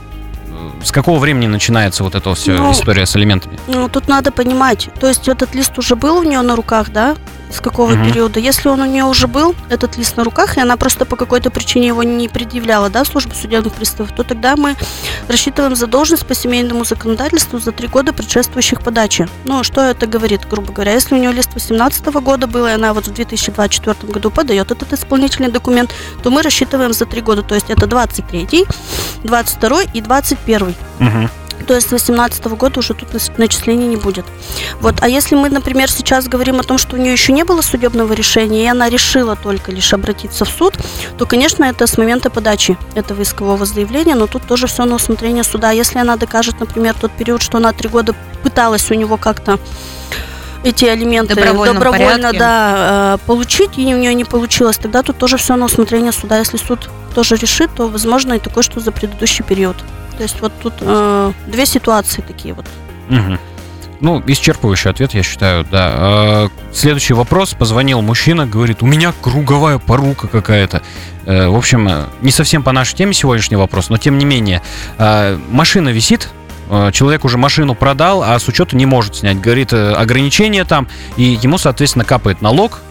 с 0.83 0.91
какого 0.91 1.19
времени 1.19 1.47
начинается 1.47 2.03
вот 2.03 2.15
эта 2.15 2.33
вся 2.33 2.53
Ну, 2.53 2.71
история 2.71 3.05
с 3.05 3.15
элементами? 3.15 3.59
Ну, 3.67 3.89
тут 3.89 4.07
надо 4.07 4.31
понимать, 4.31 4.89
то 4.99 5.07
есть 5.07 5.27
этот 5.27 5.55
лист 5.55 5.77
уже 5.77 5.95
был 5.95 6.17
у 6.17 6.23
нее 6.23 6.41
на 6.41 6.55
руках, 6.55 6.89
да? 6.89 7.15
С 7.51 7.59
какого 7.59 7.91
Мгм. 7.91 8.05
периода? 8.05 8.39
Если 8.39 8.69
он 8.69 8.79
у 8.81 8.85
нее 8.85 9.03
уже 9.03 9.27
был, 9.27 9.55
этот 9.69 9.97
лист 9.97 10.17
на 10.17 10.23
руках, 10.23 10.57
и 10.57 10.61
она 10.61 10.77
просто 10.77 11.05
по 11.05 11.15
какой-то 11.15 11.51
причине 11.51 11.87
его 11.87 12.03
не 12.03 12.29
предъявляла, 12.29 12.89
да, 12.89 13.03
в 13.03 13.07
службу 13.07 13.35
судебных 13.35 13.73
приставов, 13.73 14.11
то 14.15 14.23
тогда 14.23 14.55
мы 14.55 14.75
рассчитываем 15.27 15.75
задолженность 15.75 16.25
по 16.25 16.33
семейному 16.33 16.85
законодательству 16.85 17.59
за 17.59 17.71
три 17.71 17.87
года 17.87 18.13
предшествующих 18.13 18.81
подачи. 18.81 19.27
Ну, 19.45 19.63
что 19.63 19.81
это 19.81 20.07
говорит, 20.07 20.41
грубо 20.49 20.71
говоря? 20.71 20.93
Если 20.93 21.15
у 21.15 21.17
нее 21.17 21.31
лист 21.31 21.49
2018 21.51 22.05
года 22.21 22.47
был, 22.47 22.65
и 22.67 22.71
она 22.71 22.93
вот 22.93 23.07
в 23.07 23.13
2024 23.13 24.11
году 24.11 24.31
подает 24.31 24.71
этот 24.71 24.93
исполнительный 24.93 25.51
документ, 25.51 25.93
то 26.23 26.31
мы 26.31 26.41
рассчитываем 26.41 26.93
за 26.93 27.05
три 27.05 27.21
года, 27.21 27.43
то 27.43 27.55
есть 27.55 27.69
это 27.69 27.85
23 27.87 28.65
22 29.23 29.81
и 29.93 30.01
21 30.01 30.75
Мгм. 30.99 31.29
То 31.61 31.73
есть 31.75 31.87
с 31.87 31.89
2018 31.89 32.45
года 32.47 32.79
уже 32.79 32.93
тут 32.93 33.09
начислений 33.37 33.87
не 33.87 33.97
будет. 33.97 34.25
Вот. 34.79 34.95
А 35.01 35.07
если 35.07 35.35
мы, 35.35 35.49
например, 35.49 35.89
сейчас 35.89 36.27
говорим 36.27 36.59
о 36.59 36.63
том, 36.63 36.77
что 36.77 36.95
у 36.95 36.99
нее 36.99 37.13
еще 37.13 37.33
не 37.33 37.43
было 37.43 37.61
судебного 37.61 38.13
решения, 38.13 38.63
и 38.63 38.67
она 38.67 38.89
решила 38.89 39.35
только 39.35 39.71
лишь 39.71 39.93
обратиться 39.93 40.45
в 40.45 40.49
суд, 40.49 40.73
то, 41.17 41.25
конечно, 41.25 41.63
это 41.63 41.87
с 41.87 41.97
момента 41.97 42.29
подачи 42.29 42.77
этого 42.95 43.21
искового 43.21 43.65
заявления, 43.65 44.15
но 44.15 44.27
тут 44.27 44.43
тоже 44.43 44.67
все 44.67 44.85
на 44.85 44.95
усмотрение 44.95 45.43
суда. 45.43 45.71
Если 45.71 45.99
она 45.99 46.17
докажет, 46.17 46.59
например, 46.59 46.95
тот 46.99 47.11
период, 47.11 47.41
что 47.41 47.57
она 47.57 47.73
три 47.73 47.89
года 47.89 48.15
пыталась 48.43 48.89
у 48.91 48.93
него 48.93 49.17
как-то 49.17 49.59
эти 50.63 50.85
алименты 50.85 51.35
Добровольном 51.35 51.75
добровольно 51.75 52.07
порядке. 52.07 52.39
да, 52.39 53.15
э, 53.15 53.25
получить, 53.25 53.77
и 53.77 53.93
у 53.93 53.97
нее 53.97 54.13
не 54.13 54.25
получилось, 54.25 54.77
тогда 54.77 55.01
тут 55.01 55.17
тоже 55.17 55.37
все 55.37 55.55
на 55.55 55.65
усмотрение 55.65 56.11
суда. 56.11 56.37
Если 56.37 56.57
суд 56.57 56.89
тоже 57.15 57.35
решит, 57.35 57.71
то 57.75 57.87
возможно 57.87 58.33
и 58.33 58.39
такое, 58.39 58.63
что 58.63 58.79
за 58.79 58.91
предыдущий 58.91 59.43
период. 59.43 59.75
То 60.21 60.25
есть 60.25 60.39
вот 60.39 60.53
тут 60.61 60.73
э, 60.81 61.31
две 61.47 61.65
ситуации 61.65 62.21
такие 62.21 62.53
вот. 62.53 62.67
Мгм. 63.09 63.39
Ну, 64.01 64.19
исчерпывающий 64.19 64.91
ответ, 64.91 65.15
я 65.15 65.23
считаю, 65.23 65.63
да. 65.63 65.89
А, 65.95 66.49
Следующий 66.71 67.15
вопрос. 67.15 67.55
Позвонил 67.57 68.03
мужчина, 68.03 68.45
говорит, 68.45 68.83
у 68.83 68.85
меня 68.85 69.15
круговая 69.19 69.79
порука 69.79 70.27
какая-то. 70.27 70.83
Э, 71.25 71.47
В 71.47 71.55
общем, 71.55 71.87
э, 71.87 72.05
не 72.21 72.29
совсем 72.29 72.61
по 72.61 72.71
нашей 72.71 72.97
теме 72.97 73.15
сегодняшний 73.15 73.57
вопрос, 73.57 73.89
но 73.89 73.97
тем 73.97 74.19
не 74.19 74.25
менее. 74.25 74.61
Машина 74.99 75.89
висит, 75.89 76.29
э, 76.69 76.91
человек 76.93 77.25
уже 77.25 77.39
машину 77.39 77.73
продал, 77.73 78.21
а 78.21 78.37
с 78.37 78.47
учета 78.47 78.75
не 78.75 78.85
может 78.85 79.15
снять. 79.15 79.41
Говорит, 79.41 79.73
э, 79.73 79.91
ограничения 79.93 80.65
там, 80.65 80.87
и 81.17 81.39
ему, 81.41 81.57
соответственно, 81.57 82.05
капает 82.05 82.43
налог. 82.43 82.81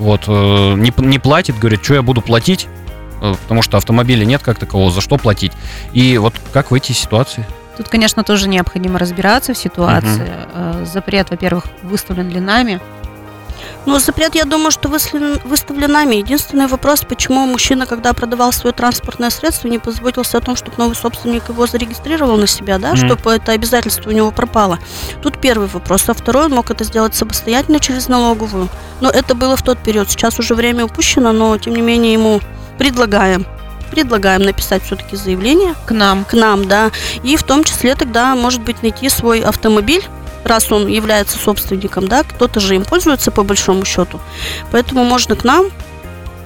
Вот, 0.00 0.22
э, 0.26 0.74
не, 0.74 0.92
не 0.96 1.20
платит, 1.20 1.56
говорит, 1.56 1.84
что 1.84 1.94
я 1.94 2.02
буду 2.02 2.20
платить, 2.20 2.66
Э, 2.66 2.79
потому 3.20 3.62
что 3.62 3.76
автомобиля 3.76 4.24
нет 4.24 4.42
как 4.42 4.58
такового, 4.58 4.90
за 4.90 5.00
что 5.00 5.16
платить. 5.16 5.52
И 5.92 6.18
вот 6.18 6.34
как 6.52 6.70
выйти 6.70 6.92
из 6.92 6.98
ситуации? 6.98 7.44
Тут, 7.76 7.88
конечно, 7.88 8.24
тоже 8.24 8.48
необходимо 8.48 8.98
разбираться 8.98 9.54
в 9.54 9.58
ситуации. 9.58 10.30
Э, 10.54 10.84
Запрет, 10.90 11.30
во-первых, 11.30 11.64
выставлен 11.82 12.28
ли 12.28 12.40
нами. 12.40 12.80
Ну, 13.86 13.98
запрет, 13.98 14.34
я 14.34 14.44
думаю, 14.44 14.70
что 14.70 14.88
выслен- 14.90 15.40
выставлен 15.46 15.90
нами. 15.90 16.16
Единственный 16.16 16.66
вопрос, 16.66 17.00
почему 17.08 17.46
мужчина, 17.46 17.86
когда 17.86 18.12
продавал 18.12 18.52
свое 18.52 18.74
транспортное 18.74 19.30
средство, 19.30 19.68
не 19.68 19.78
позаботился 19.78 20.36
о 20.36 20.40
том, 20.42 20.54
чтобы 20.56 20.76
новый 20.76 20.94
собственник 20.94 21.48
его 21.48 21.66
зарегистрировал 21.66 22.36
на 22.36 22.46
себя, 22.46 22.78
да, 22.78 22.90
Мгм. 22.90 22.96
чтобы 23.08 23.30
это 23.32 23.52
обязательство 23.52 24.10
у 24.10 24.12
него 24.12 24.30
пропало. 24.30 24.78
Тут 25.22 25.38
первый 25.40 25.68
вопрос. 25.68 26.08
А 26.08 26.14
второй, 26.14 26.46
он 26.46 26.52
мог 26.52 26.70
это 26.70 26.84
сделать 26.84 27.14
самостоятельно 27.14 27.80
через 27.80 28.08
налоговую. 28.08 28.68
Но 29.00 29.08
это 29.08 29.34
было 29.34 29.56
в 29.56 29.62
тот 29.62 29.78
период. 29.78 30.10
Сейчас 30.10 30.38
уже 30.38 30.54
время 30.54 30.84
упущено, 30.84 31.32
но, 31.32 31.56
тем 31.56 31.74
не 31.74 31.80
менее, 31.82 32.12
ему 32.12 32.40
предлагаем 32.80 33.46
предлагаем 33.90 34.42
написать 34.42 34.82
все-таки 34.84 35.16
заявление 35.16 35.74
К 35.84 35.90
нам. 35.90 36.24
к 36.24 36.32
нам, 36.32 36.66
да, 36.66 36.90
и 37.22 37.36
в 37.36 37.42
том 37.42 37.62
числе 37.64 37.94
тогда, 37.94 38.34
может 38.36 38.62
быть, 38.62 38.82
найти 38.82 39.10
свой 39.10 39.40
автомобиль, 39.40 40.02
раз 40.44 40.72
он 40.72 40.86
является 40.86 41.36
собственником, 41.36 42.08
да, 42.08 42.22
кто-то 42.22 42.58
же 42.60 42.76
им 42.76 42.84
пользуется 42.84 43.30
по 43.30 43.42
большому 43.42 43.84
счету, 43.84 44.18
поэтому 44.70 45.04
можно 45.04 45.36
к 45.36 45.44
нам 45.44 45.66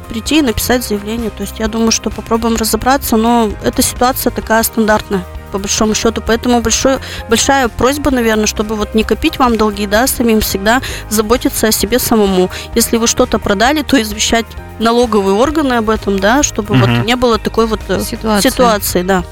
прийти 0.08 0.38
и 0.38 0.42
написать 0.42 0.84
заявление, 0.84 1.30
то 1.30 1.42
есть 1.42 1.60
я 1.60 1.68
думаю, 1.68 1.92
что 1.92 2.10
попробуем 2.10 2.56
разобраться, 2.56 3.16
но 3.16 3.50
эта 3.62 3.82
ситуация 3.82 4.30
такая 4.32 4.62
стандартная 4.64 5.24
по 5.54 5.58
большому 5.60 5.94
счету, 5.94 6.20
поэтому 6.26 6.60
большой, 6.60 6.98
большая 7.28 7.68
просьба, 7.68 8.10
наверное, 8.10 8.46
чтобы 8.46 8.74
вот 8.74 8.96
не 8.96 9.04
копить 9.04 9.38
вам 9.38 9.56
долги, 9.56 9.86
да, 9.86 10.08
самим 10.08 10.40
всегда 10.40 10.82
заботиться 11.10 11.68
о 11.68 11.72
себе 11.72 12.00
самому. 12.00 12.50
Если 12.74 12.96
вы 12.96 13.06
что-то 13.06 13.38
продали, 13.38 13.82
то 13.82 14.02
извещать 14.02 14.46
налоговые 14.80 15.36
органы 15.36 15.74
об 15.74 15.90
этом, 15.90 16.18
да, 16.18 16.42
чтобы 16.42 16.74
Мгм. 16.74 16.96
вот 16.96 17.06
не 17.06 17.14
было 17.14 17.38
такой 17.38 17.66
вот 17.66 17.78
э, 17.86 18.00
Ситуация. 18.02 18.50
ситуации, 18.50 19.02
да. 19.02 19.22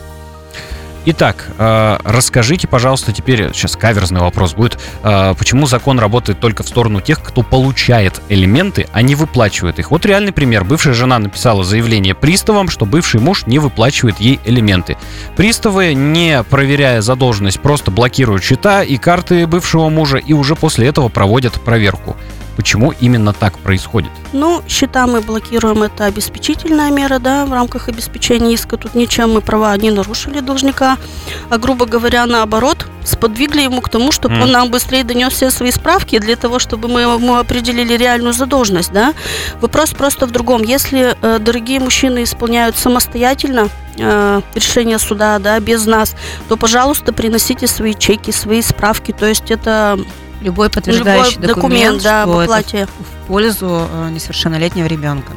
Итак, 1.04 1.48
э, 1.58 1.98
расскажите, 2.04 2.68
пожалуйста, 2.68 3.12
теперь, 3.12 3.52
сейчас 3.52 3.74
каверзный 3.74 4.20
вопрос 4.20 4.54
будет, 4.54 4.78
э, 5.02 5.34
почему 5.36 5.66
закон 5.66 5.98
работает 5.98 6.38
только 6.38 6.62
в 6.62 6.68
сторону 6.68 7.00
тех, 7.00 7.20
кто 7.20 7.42
получает 7.42 8.20
элементы, 8.28 8.86
а 8.92 9.02
не 9.02 9.16
выплачивает 9.16 9.80
их? 9.80 9.90
Вот 9.90 10.06
реальный 10.06 10.32
пример. 10.32 10.62
Бывшая 10.62 10.94
жена 10.94 11.18
написала 11.18 11.64
заявление 11.64 12.14
приставам, 12.14 12.68
что 12.68 12.86
бывший 12.86 13.20
муж 13.20 13.46
не 13.46 13.58
выплачивает 13.58 14.20
ей 14.20 14.38
элементы. 14.44 14.96
Приставы, 15.36 15.94
не 15.94 16.44
проверяя 16.44 17.00
задолженность, 17.00 17.60
просто 17.60 17.90
блокируют 17.90 18.44
счета 18.44 18.84
и 18.84 18.96
карты 18.96 19.48
бывшего 19.48 19.88
мужа 19.88 20.18
и 20.18 20.32
уже 20.32 20.54
после 20.54 20.86
этого 20.86 21.08
проводят 21.08 21.54
проверку. 21.54 22.16
Почему 22.56 22.92
именно 23.00 23.32
так 23.32 23.58
происходит? 23.58 24.10
Ну, 24.32 24.62
счета 24.68 25.06
мы 25.06 25.20
блокируем, 25.20 25.82
это 25.82 26.04
обеспечительная 26.04 26.90
мера, 26.90 27.18
да, 27.18 27.46
в 27.46 27.52
рамках 27.52 27.88
обеспечения 27.88 28.54
иска. 28.54 28.76
Тут 28.76 28.94
ничем 28.94 29.32
мы 29.32 29.40
права 29.40 29.76
не 29.76 29.90
нарушили 29.90 30.40
должника, 30.40 30.96
а, 31.50 31.58
грубо 31.58 31.86
говоря, 31.86 32.26
наоборот, 32.26 32.86
сподвигли 33.04 33.62
ему 33.62 33.80
к 33.80 33.88
тому, 33.88 34.12
чтобы 34.12 34.34
Мгм. 34.36 34.42
он 34.44 34.52
нам 34.52 34.70
быстрее 34.70 35.02
донес 35.04 35.32
все 35.32 35.50
свои 35.50 35.70
справки 35.70 36.18
для 36.18 36.36
того, 36.36 36.58
чтобы 36.58 36.88
мы 36.88 37.00
ему 37.00 37.36
определили 37.36 37.96
реальную 37.96 38.32
задолженность, 38.32 38.92
да. 38.92 39.14
Вопрос 39.60 39.90
просто 39.90 40.26
в 40.26 40.30
другом. 40.30 40.62
Если 40.62 41.16
э, 41.20 41.38
дорогие 41.38 41.80
мужчины 41.80 42.22
исполняют 42.22 42.76
самостоятельно 42.76 43.68
э, 43.98 44.40
решение 44.54 44.98
суда, 44.98 45.38
да, 45.38 45.58
без 45.58 45.86
нас, 45.86 46.14
то, 46.48 46.56
пожалуйста, 46.56 47.12
приносите 47.12 47.66
свои 47.66 47.94
чеки, 47.94 48.30
свои 48.30 48.62
справки. 48.62 49.12
То 49.12 49.26
есть 49.26 49.50
это 49.50 49.98
Любой 50.42 50.68
подтверждающий 50.70 51.34
любой 51.36 51.48
документ, 51.48 51.98
документ, 51.98 52.02
да, 52.02 52.22
что 52.22 52.32
об 52.32 52.38
это 52.38 52.42
оплате. 52.44 52.86
в 52.86 53.26
пользу 53.28 53.88
э, 53.90 54.08
несовершеннолетнего 54.10 54.86
ребенка. 54.86 55.32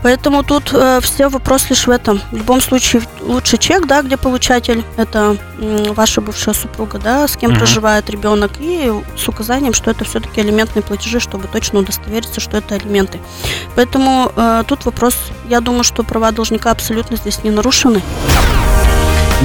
Поэтому 0.00 0.44
тут 0.44 0.70
э, 0.72 1.00
все 1.02 1.28
вопрос 1.28 1.70
лишь 1.70 1.88
в 1.88 1.90
этом. 1.90 2.20
В 2.30 2.36
любом 2.36 2.60
случае 2.60 3.02
лучше 3.20 3.56
чек, 3.56 3.86
да, 3.86 4.02
где 4.02 4.16
получатель 4.16 4.84
это 4.96 5.36
м, 5.58 5.92
ваша 5.92 6.20
бывшая 6.20 6.54
супруга, 6.54 7.00
да, 7.00 7.26
с 7.26 7.36
кем 7.36 7.50
Мгм. 7.50 7.58
проживает 7.58 8.08
ребенок, 8.08 8.52
и 8.60 8.92
с 9.16 9.26
указанием, 9.28 9.74
что 9.74 9.90
это 9.90 10.04
все-таки 10.04 10.40
алиментные 10.40 10.84
платежи, 10.84 11.18
чтобы 11.18 11.48
точно 11.48 11.80
удостовериться, 11.80 12.40
что 12.40 12.58
это 12.58 12.76
алименты. 12.76 13.18
Поэтому 13.74 14.30
э, 14.36 14.62
тут 14.68 14.84
вопрос, 14.84 15.16
я 15.48 15.60
думаю, 15.60 15.82
что 15.82 16.04
права 16.04 16.30
должника 16.30 16.70
абсолютно 16.70 17.16
здесь 17.16 17.42
не 17.42 17.50
нарушены. 17.50 18.00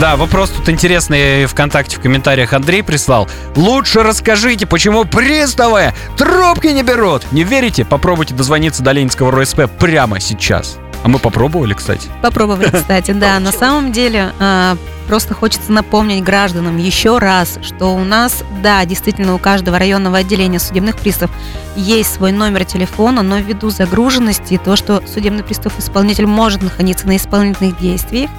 Да, 0.02 0.16
вопрос 0.16 0.50
тут 0.50 0.70
интересный 0.70 1.46
ВКонтакте 1.46 1.98
в 1.98 2.00
комментариях 2.00 2.54
Андрей 2.54 2.82
прислал. 2.82 3.30
Лучше 3.56 4.02
расскажите, 4.02 4.66
почему 4.66 5.06
приставы 5.06 5.94
трубки 6.18 6.68
не 6.68 6.82
берут. 6.82 7.32
Не 7.32 7.44
верите? 7.44 7.86
Попробуйте 7.86 8.34
дозвониться 8.34 8.82
до 8.82 8.92
Ленинского 8.92 9.32
РСП 9.32 9.70
прямо 9.80 10.20
сейчас. 10.20 10.80
А 11.04 11.10
мы 11.10 11.20
попробовали, 11.20 11.74
кстати. 11.74 12.10
Попробовали, 12.24 12.70
кстати, 12.74 13.12
да. 13.12 13.40
На 13.40 13.52
самом 13.52 13.92
деле, 13.92 14.32
а, 14.40 14.78
просто 15.08 15.36
хочется 15.36 15.72
напомнить 15.72 16.24
гражданам 16.24 16.78
еще 16.78 17.20
раз, 17.20 17.60
что 17.62 17.94
у 17.94 18.04
нас, 18.04 18.44
да, 18.64 18.84
действительно, 18.86 19.36
у 19.36 19.38
каждого 19.38 19.78
районного 19.78 20.18
отделения 20.18 20.60
судебных 20.60 20.98
приставов 20.98 21.36
есть 21.76 22.14
свой 22.14 22.32
номер 22.32 22.66
телефона, 22.66 23.22
но 23.22 23.38
ввиду 23.38 23.70
загруженности 23.70 24.56
и 24.56 24.58
то, 24.58 24.76
что 24.76 25.04
судебный 25.06 25.44
пристав-исполнитель 25.44 26.26
может 26.26 26.64
находиться 26.64 27.06
на 27.06 27.18
исполнительных 27.18 27.78
действиях, 27.80 28.32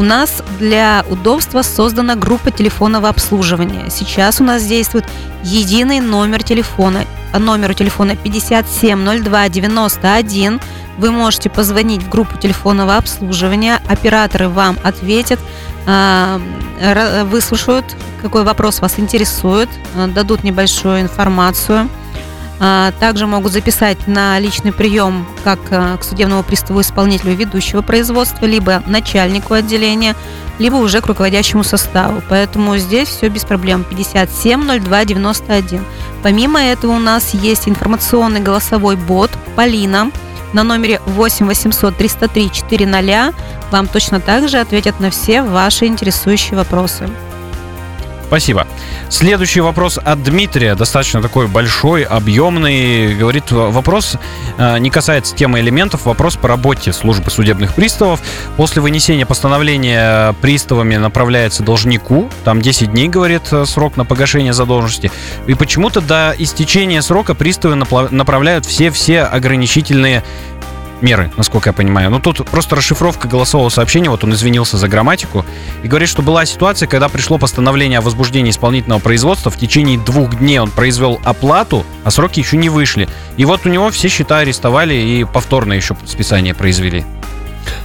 у 0.00 0.02
нас 0.02 0.42
для 0.58 1.04
удобства 1.10 1.60
создана 1.60 2.16
группа 2.16 2.50
телефонного 2.50 3.10
обслуживания. 3.10 3.90
Сейчас 3.90 4.40
у 4.40 4.44
нас 4.44 4.64
действует 4.64 5.04
единый 5.44 6.00
номер 6.00 6.42
телефона. 6.42 7.04
Номеру 7.38 7.74
телефона 7.74 8.16
570291 8.16 10.58
вы 10.96 11.10
можете 11.10 11.50
позвонить 11.50 12.02
в 12.02 12.08
группу 12.08 12.38
телефонного 12.38 12.96
обслуживания, 12.96 13.78
операторы 13.88 14.48
вам 14.48 14.78
ответят, 14.82 15.38
а, 15.86 16.40
выслушают, 17.30 17.84
какой 18.22 18.44
вопрос 18.44 18.80
вас 18.80 18.98
интересует, 18.98 19.68
а, 19.94 20.06
дадут 20.06 20.44
небольшую 20.44 21.02
информацию. 21.02 21.90
А, 22.62 22.92
Также 23.00 23.26
могут 23.26 23.52
записать 23.52 24.06
на 24.06 24.38
личный 24.38 24.70
прием 24.70 25.26
как 25.42 25.58
а, 25.70 25.96
к 25.96 26.04
судебному 26.04 26.42
приставу 26.42 26.82
исполнителю 26.82 27.34
ведущего 27.34 27.80
производства, 27.80 28.44
либо 28.44 28.82
начальнику 28.86 29.54
отделения, 29.54 30.14
либо 30.58 30.76
уже 30.76 31.00
к 31.00 31.06
руководящему 31.06 31.64
составу. 31.64 32.22
Поэтому 32.28 32.76
здесь 32.76 33.08
все 33.08 33.28
без 33.28 33.46
проблем. 33.46 33.82
570291. 33.84 35.82
Помимо 36.22 36.62
этого 36.62 36.92
у 36.92 36.98
нас 36.98 37.32
есть 37.32 37.66
информационный 37.66 38.40
голосовой 38.40 38.96
бот 38.96 39.30
Полина 39.56 40.10
на 40.52 40.62
номере 40.62 41.00
8 41.06 41.46
800 41.46 41.96
303 41.96 42.50
400. 42.52 43.32
Вам 43.70 43.86
точно 43.88 44.20
так 44.20 44.50
же 44.50 44.58
ответят 44.58 45.00
на 45.00 45.10
все 45.10 45.42
ваши 45.42 45.86
интересующие 45.86 46.58
вопросы. 46.58 47.08
Спасибо. 48.30 48.64
Следующий 49.08 49.60
вопрос 49.60 49.98
от 49.98 50.22
Дмитрия, 50.22 50.76
достаточно 50.76 51.20
такой 51.20 51.48
большой, 51.48 52.04
объемный. 52.04 53.16
Говорит, 53.16 53.50
вопрос 53.50 54.14
э, 54.56 54.78
не 54.78 54.88
касается 54.88 55.34
темы 55.34 55.58
элементов, 55.58 56.04
вопрос 56.04 56.36
по 56.36 56.46
работе 56.46 56.92
службы 56.92 57.28
судебных 57.32 57.74
приставов. 57.74 58.20
После 58.56 58.82
вынесения 58.82 59.26
постановления 59.26 60.32
приставами 60.40 60.94
направляется 60.94 61.64
должнику, 61.64 62.30
там 62.44 62.62
10 62.62 62.92
дней, 62.92 63.08
говорит, 63.08 63.48
э, 63.50 63.64
срок 63.66 63.96
на 63.96 64.04
погашение 64.04 64.52
задолженности. 64.52 65.10
И 65.48 65.54
почему-то 65.54 66.00
до 66.00 66.32
истечения 66.38 67.02
срока 67.02 67.34
приставы 67.34 67.74
направляют 67.74 68.64
все-все 68.64 69.22
ограничительные 69.22 70.22
меры, 71.02 71.30
насколько 71.36 71.70
я 71.70 71.72
понимаю. 71.72 72.10
Ну, 72.10 72.20
тут 72.20 72.48
просто 72.48 72.76
расшифровка 72.76 73.28
голосового 73.28 73.68
сообщения, 73.68 74.10
вот 74.10 74.24
он 74.24 74.32
извинился 74.34 74.76
за 74.76 74.88
грамматику, 74.88 75.44
и 75.82 75.88
говорит, 75.88 76.08
что 76.08 76.22
была 76.22 76.44
ситуация, 76.46 76.88
когда 76.88 77.08
пришло 77.08 77.38
постановление 77.38 77.98
о 77.98 78.02
возбуждении 78.02 78.50
исполнительного 78.50 79.00
производства, 79.00 79.50
в 79.50 79.56
течение 79.56 79.98
двух 79.98 80.38
дней 80.38 80.58
он 80.58 80.70
произвел 80.70 81.20
оплату, 81.24 81.84
а 82.04 82.10
сроки 82.10 82.40
еще 82.40 82.56
не 82.56 82.68
вышли. 82.68 83.08
И 83.36 83.44
вот 83.44 83.66
у 83.66 83.68
него 83.68 83.90
все 83.90 84.08
счета 84.08 84.38
арестовали 84.38 84.94
и 84.94 85.24
повторно 85.24 85.72
еще 85.72 85.96
списание 86.06 86.54
произвели. 86.54 87.04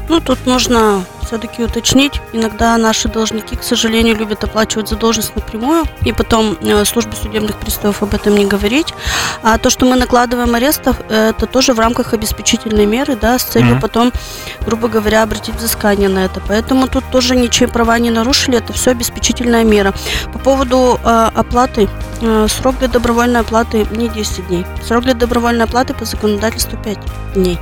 Ну, 0.09 0.19
тут 0.19 0.45
нужно 0.45 1.03
все-таки 1.25 1.63
уточнить. 1.63 2.21
Иногда 2.33 2.77
наши 2.77 3.09
должники, 3.09 3.55
к 3.55 3.63
сожалению, 3.63 4.15
любят 4.15 4.43
оплачивать 4.43 4.87
задолженность 4.89 5.35
напрямую, 5.35 5.85
и 6.03 6.11
потом 6.13 6.55
э, 6.61 6.85
службе 6.85 7.13
судебных 7.15 7.57
приставов 7.57 8.03
об 8.03 8.13
этом 8.13 8.35
не 8.37 8.45
говорить. 8.45 8.93
А 9.41 9.57
то, 9.57 9.71
что 9.71 9.85
мы 9.85 9.95
накладываем 9.95 10.53
арестов, 10.53 10.97
э, 11.09 11.29
это 11.31 11.47
тоже 11.47 11.73
в 11.73 11.79
рамках 11.79 12.13
обеспечительной 12.13 12.85
меры, 12.85 13.15
да, 13.19 13.39
с 13.39 13.43
целью 13.43 13.71
Мгм. 13.71 13.81
потом, 13.81 14.11
грубо 14.61 14.87
говоря, 14.87 15.23
обратить 15.23 15.55
взыскание 15.55 16.09
на 16.09 16.25
это. 16.25 16.41
Поэтому 16.47 16.87
тут 16.87 17.03
тоже 17.11 17.35
ничьи 17.35 17.65
права 17.65 17.97
не 17.97 18.11
нарушили, 18.11 18.57
это 18.59 18.71
все 18.73 18.91
обеспечительная 18.91 19.63
мера. 19.63 19.93
По 20.31 20.37
поводу 20.37 20.99
э, 21.03 21.29
оплаты, 21.33 21.89
э, 22.21 22.47
срок 22.49 22.77
для 22.77 22.87
добровольной 22.87 23.39
оплаты 23.39 23.87
не 23.91 24.09
10 24.09 24.47
дней. 24.47 24.65
Срок 24.85 25.03
для 25.03 25.15
добровольной 25.15 25.65
оплаты 25.65 25.95
по 25.95 26.05
законодательству 26.05 26.77
5 26.77 26.99
дней. 27.33 27.57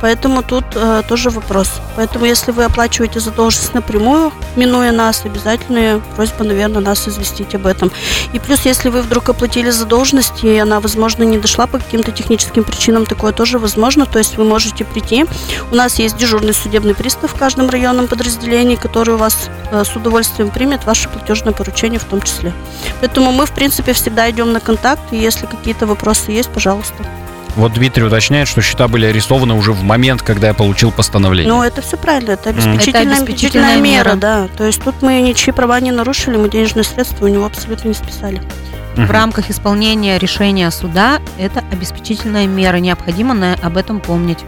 Поэтому 0.00 0.42
тут 0.42 0.64
э, 0.74 1.02
тоже 1.08 1.30
вопрос. 1.30 1.75
Поэтому 1.96 2.26
если 2.26 2.50
вы 2.50 2.64
оплачиваете 2.64 3.20
задолженность 3.20 3.74
напрямую, 3.74 4.32
минуя 4.56 4.92
нас, 4.92 5.24
обязательная 5.24 6.00
просьба, 6.14 6.44
наверное, 6.44 6.80
нас 6.80 7.08
известить 7.08 7.54
об 7.54 7.66
этом. 7.66 7.90
И 8.32 8.38
плюс, 8.38 8.64
если 8.64 8.88
вы 8.88 9.02
вдруг 9.02 9.28
оплатили 9.28 9.70
задолженность, 9.70 10.44
и 10.44 10.58
она, 10.58 10.80
возможно, 10.80 11.22
не 11.24 11.38
дошла 11.38 11.66
по 11.66 11.78
каким-то 11.78 12.12
техническим 12.12 12.64
причинам, 12.64 13.06
такое 13.06 13.32
тоже 13.32 13.58
возможно. 13.58 14.06
То 14.06 14.18
есть 14.18 14.36
вы 14.36 14.44
можете 14.44 14.84
прийти. 14.84 15.24
У 15.70 15.74
нас 15.74 15.98
есть 15.98 16.16
дежурный 16.16 16.54
судебный 16.54 16.94
пристав 16.94 17.32
в 17.32 17.38
каждом 17.38 17.70
районном 17.70 18.08
подразделении, 18.08 18.76
который 18.76 19.14
у 19.14 19.18
вас 19.18 19.48
э, 19.70 19.84
с 19.84 19.96
удовольствием 19.96 20.50
примет 20.50 20.84
ваше 20.84 21.08
платежное 21.08 21.52
поручение 21.52 21.98
в 21.98 22.04
том 22.04 22.20
числе. 22.22 22.52
Поэтому 23.00 23.32
мы, 23.32 23.46
в 23.46 23.52
принципе, 23.52 23.92
всегда 23.92 24.30
идем 24.30 24.52
на 24.52 24.60
контакт, 24.60 25.12
и 25.12 25.16
если 25.16 25.46
какие-то 25.46 25.86
вопросы 25.86 26.32
есть, 26.32 26.50
пожалуйста. 26.50 27.04
Вот 27.56 27.72
Дмитрий 27.72 28.04
уточняет, 28.04 28.48
что 28.48 28.60
счета 28.60 28.86
были 28.86 29.06
арестованы 29.06 29.54
уже 29.54 29.72
в 29.72 29.82
момент, 29.82 30.20
когда 30.22 30.48
я 30.48 30.54
получил 30.54 30.92
постановление. 30.92 31.50
Ну, 31.52 31.62
это 31.62 31.80
все 31.80 31.96
правильно, 31.96 32.32
это 32.32 32.50
обеспечительная, 32.50 33.02
Это 33.14 33.22
обеспечительная 33.22 33.80
мера, 33.80 34.08
мера. 34.10 34.16
да. 34.16 34.48
То 34.56 34.64
есть 34.64 34.82
тут 34.82 35.00
мы 35.00 35.20
ничьи 35.22 35.52
права 35.54 35.80
не 35.80 35.90
нарушили, 35.90 36.36
мы 36.36 36.50
денежные 36.50 36.84
средства 36.84 37.24
у 37.24 37.28
него 37.28 37.46
абсолютно 37.46 37.88
не 37.88 37.94
списали. 37.94 38.42
В 38.94 39.10
рамках 39.10 39.50
исполнения 39.50 40.18
решения 40.18 40.70
суда 40.70 41.20
это 41.38 41.62
обеспечительная 41.70 42.46
мера. 42.46 42.76
Необходимо 42.76 43.34
на- 43.34 43.54
об 43.62 43.76
этом 43.76 44.00
помнить. 44.00 44.38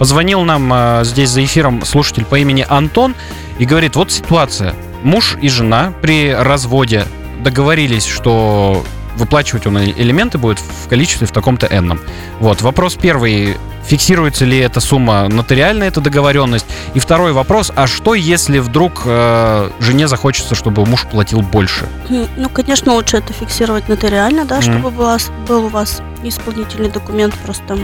Позвонил 0.00 0.42
нам 0.42 0.72
э, 0.72 1.00
здесь 1.04 1.30
за 1.30 1.44
эфиром 1.44 1.84
слушатель 1.84 2.24
по 2.24 2.36
имени 2.40 2.66
Антон 2.68 3.14
и 3.58 3.64
говорит, 3.64 3.94
вот 3.94 4.10
ситуация. 4.10 4.74
Муж 5.04 5.36
и 5.40 5.48
жена 5.48 5.92
при 6.02 6.32
разводе 6.32 7.04
договорились, 7.40 8.06
что 8.06 8.84
выплачивать 9.16 9.66
он 9.66 9.78
элементы 9.78 10.38
будет 10.38 10.58
в 10.58 10.88
количестве 10.88 11.26
в 11.26 11.32
таком-то 11.32 11.66
энном. 11.66 12.00
Вот, 12.40 12.62
вопрос 12.62 12.94
первый. 12.94 13.56
Фиксируется 13.84 14.44
ли 14.44 14.58
эта 14.58 14.78
сумма 14.78 15.26
нотариально, 15.28 15.82
эта 15.84 16.00
договоренность? 16.00 16.66
И 16.94 17.00
второй 17.00 17.32
вопрос, 17.32 17.72
а 17.74 17.88
что 17.88 18.14
если 18.14 18.60
вдруг 18.60 19.02
э, 19.04 19.70
жене 19.80 20.06
захочется, 20.06 20.54
чтобы 20.54 20.86
муж 20.86 21.04
платил 21.10 21.42
больше? 21.42 21.86
Ну, 22.08 22.48
конечно, 22.48 22.92
лучше 22.94 23.16
это 23.16 23.32
фиксировать 23.32 23.88
нотариально, 23.88 24.44
да, 24.44 24.60
Мгм. 24.60 24.62
чтобы 24.62 24.90
была, 24.92 25.18
был 25.48 25.64
у 25.64 25.68
вас 25.68 26.00
исполнительный 26.22 26.90
документ, 26.90 27.34
просто 27.44 27.76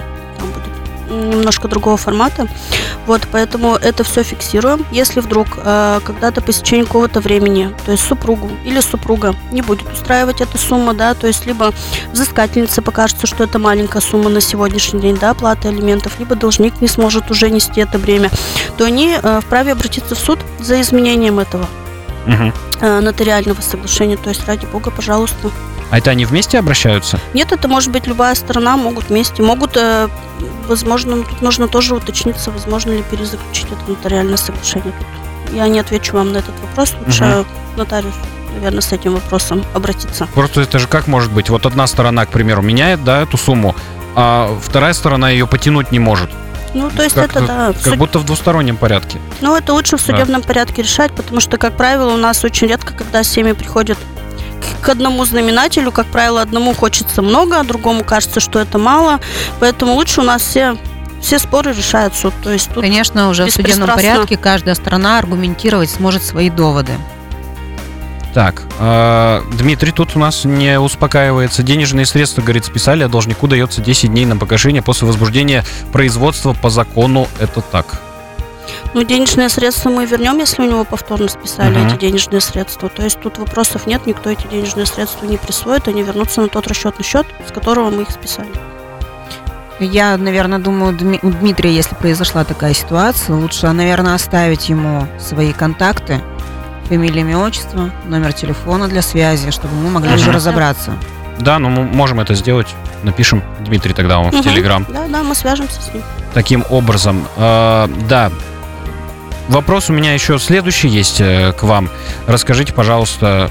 немножко 1.08 1.68
другого 1.68 1.96
формата. 1.96 2.48
Вот, 3.06 3.26
поэтому 3.30 3.74
это 3.74 4.04
все 4.04 4.22
фиксируем. 4.22 4.84
Если 4.90 5.20
вдруг 5.20 5.46
э, 5.56 6.00
когда-то 6.04 6.40
по 6.40 6.50
истечении 6.50 6.84
какого-то 6.84 7.20
времени, 7.20 7.74
то 7.84 7.92
есть 7.92 8.06
супругу 8.06 8.50
или 8.64 8.80
супруга 8.80 9.34
не 9.52 9.62
будет 9.62 9.90
устраивать 9.92 10.40
эта 10.40 10.58
сумма, 10.58 10.94
да, 10.94 11.14
то 11.14 11.26
есть 11.26 11.46
либо 11.46 11.72
взыскательнице 12.12 12.82
покажется, 12.82 13.26
что 13.26 13.44
это 13.44 13.58
маленькая 13.58 14.00
сумма 14.00 14.30
на 14.30 14.40
сегодняшний 14.40 15.00
день, 15.00 15.16
да, 15.18 15.30
оплаты 15.30 15.68
алиментов, 15.68 16.18
либо 16.18 16.34
должник 16.34 16.80
не 16.80 16.88
сможет 16.88 17.30
уже 17.30 17.50
нести 17.50 17.80
это 17.80 17.98
бремя, 17.98 18.30
то 18.76 18.84
они 18.84 19.16
э, 19.20 19.40
вправе 19.40 19.72
обратиться 19.72 20.14
в 20.14 20.18
суд 20.18 20.38
за 20.60 20.80
изменением 20.80 21.38
этого 21.38 21.66
э, 22.80 23.00
нотариального 23.00 23.60
соглашения. 23.60 24.16
То 24.16 24.30
есть, 24.30 24.46
ради 24.46 24.66
бога, 24.66 24.90
пожалуйста. 24.90 25.50
А 25.90 25.98
это 25.98 26.10
они 26.10 26.26
вместе 26.26 26.58
обращаются? 26.58 27.18
Нет, 27.32 27.52
это 27.52 27.66
может 27.66 27.90
быть 27.90 28.06
любая 28.06 28.34
сторона, 28.34 28.76
могут 28.76 29.08
вместе, 29.08 29.42
могут, 29.42 29.76
э, 29.76 30.08
возможно, 30.68 31.16
ну, 31.16 31.24
тут 31.24 31.42
нужно 31.42 31.68
тоже 31.68 31.94
уточниться, 31.94 32.50
возможно 32.50 32.92
ли 32.92 33.02
перезаключить 33.02 33.66
это 33.66 33.90
нотариальное 33.90 34.36
соглашение. 34.36 34.92
Тут 34.98 35.54
я 35.56 35.66
не 35.68 35.80
отвечу 35.80 36.14
вам 36.16 36.32
на 36.32 36.38
этот 36.38 36.54
вопрос, 36.60 36.94
лучше 37.06 37.24
Мгм. 37.24 37.46
нотариус, 37.76 38.14
наверное, 38.54 38.80
с 38.80 38.92
этим 38.92 39.14
вопросом 39.14 39.64
обратиться. 39.74 40.28
Просто 40.34 40.60
это 40.60 40.78
же 40.78 40.86
как 40.86 41.06
может 41.06 41.32
быть? 41.32 41.50
Вот 41.50 41.66
одна 41.66 41.86
сторона, 41.86 42.26
к 42.26 42.30
примеру, 42.30 42.62
меняет, 42.62 43.02
да, 43.04 43.22
эту 43.22 43.36
сумму, 43.36 43.74
а 44.14 44.56
вторая 44.62 44.92
сторона 44.92 45.30
ее 45.30 45.46
потянуть 45.46 45.90
не 45.92 45.98
может. 45.98 46.30
Ну, 46.74 46.90
то 46.90 47.02
есть 47.02 47.14
Как- 47.14 47.30
это, 47.30 47.46
да, 47.46 47.66
Как 47.72 47.82
суд- 47.82 47.96
будто 47.96 48.18
в 48.18 48.24
двустороннем 48.26 48.76
порядке. 48.76 49.18
Ну, 49.40 49.56
это 49.56 49.72
лучше 49.72 49.96
в 49.96 50.02
судебном 50.02 50.42
порядке 50.42 50.82
решать, 50.82 51.12
потому 51.12 51.40
что, 51.40 51.56
как 51.56 51.76
правило, 51.76 52.12
у 52.12 52.18
нас 52.18 52.44
очень 52.44 52.66
редко, 52.68 52.92
когда 52.92 53.22
семьи 53.22 53.52
приходят 53.52 53.96
к- 54.80 54.88
одному 54.88 55.24
знаменателю, 55.24 55.92
как 55.92 56.06
правило, 56.06 56.40
одному 56.42 56.74
хочется 56.74 57.22
много, 57.22 57.60
а 57.60 57.64
другому 57.64 58.04
кажется, 58.04 58.40
что 58.40 58.58
это 58.58 58.78
мало. 58.78 59.20
Поэтому 59.60 59.94
лучше 59.94 60.20
у 60.20 60.24
нас 60.24 60.42
все 60.42 60.76
все 61.20 61.38
споры 61.38 61.72
решает 61.72 62.14
суд. 62.14 62.32
То 62.42 62.52
есть 62.52 62.70
тут 62.72 62.82
Конечно, 62.82 63.28
уже 63.28 63.44
в 63.46 63.50
судебном 63.50 63.88
порядке 63.88 64.36
каждая 64.36 64.74
сторона 64.74 65.18
аргументировать 65.18 65.90
сможет 65.90 66.22
свои 66.22 66.48
доводы. 66.50 66.92
Так, 68.34 68.62
э, 68.78 69.42
Дмитрий 69.58 69.90
тут 69.90 70.14
у 70.14 70.18
нас 70.18 70.44
не 70.44 70.78
успокаивается. 70.78 71.62
Денежные 71.62 72.06
средства, 72.06 72.42
говорит, 72.42 72.64
списали, 72.64 73.02
а 73.02 73.08
должнику 73.08 73.48
дается 73.48 73.80
10 73.80 74.10
дней 74.10 74.26
на 74.26 74.36
погашение 74.36 74.82
после 74.82 75.08
возбуждения 75.08 75.64
производства 75.92 76.52
по 76.52 76.70
закону. 76.70 77.26
Это 77.40 77.62
так. 77.62 78.00
Ну, 78.94 79.02
денежные 79.04 79.48
средства 79.48 79.90
мы 79.90 80.06
вернем, 80.06 80.38
если 80.38 80.62
у 80.62 80.64
него 80.70 80.84
повторно 80.84 81.28
списали 81.28 81.76
Мгм. 81.78 81.88
эти 81.88 81.96
денежные 82.00 82.40
средства. 82.40 82.88
То 82.88 83.02
есть 83.02 83.20
тут 83.20 83.38
вопросов 83.38 83.86
нет, 83.86 84.06
никто 84.06 84.30
эти 84.30 84.46
денежные 84.46 84.86
средства 84.86 85.26
не 85.26 85.36
присвоит, 85.36 85.88
они 85.88 86.02
вернутся 86.02 86.40
на 86.40 86.48
тот 86.48 86.66
расчетный 86.66 87.04
счет, 87.04 87.26
с 87.46 87.52
которого 87.52 87.90
мы 87.90 88.02
их 88.02 88.10
списали. 88.10 88.48
Я, 89.78 90.16
наверное, 90.16 90.58
думаю, 90.58 90.92
у 91.22 91.30
Дмитрия, 91.30 91.72
если 91.72 91.94
произошла 91.94 92.42
такая 92.44 92.74
ситуация, 92.74 93.36
лучше, 93.36 93.70
наверное, 93.70 94.14
оставить 94.14 94.68
ему 94.68 95.06
свои 95.20 95.52
контакты, 95.52 96.20
фамилия, 96.88 97.20
имя, 97.20 97.38
отчество, 97.38 97.90
номер 98.06 98.32
телефона 98.32 98.88
для 98.88 99.02
связи, 99.02 99.50
чтобы 99.52 99.74
мы 99.74 99.90
могли 99.90 100.14
уже 100.14 100.32
разобраться. 100.32 100.94
Да, 101.38 101.60
ну 101.60 101.68
мы 101.68 101.84
можем 101.84 102.18
это 102.18 102.34
сделать. 102.34 102.66
Напишем 103.04 103.44
Дмитрий 103.60 103.92
тогда 103.92 104.18
вам 104.18 104.30
в 104.30 104.34
Мгм. 104.34 104.42
Телеграм. 104.42 104.86
Да, 104.88 105.06
да, 105.06 105.22
мы 105.22 105.36
свяжемся 105.36 105.80
с 105.80 105.94
ним. 105.94 106.02
Таким 106.34 106.64
образом, 106.70 107.28
э, 107.36 107.86
да. 108.08 108.32
Вопрос 109.48 109.88
у 109.88 109.92
меня 109.94 110.12
еще 110.14 110.38
следующий 110.38 110.88
есть 110.88 111.20
э, 111.20 111.52
к 111.52 111.62
вам. 111.62 111.88
Расскажите, 112.26 112.72
пожалуйста, 112.74 113.50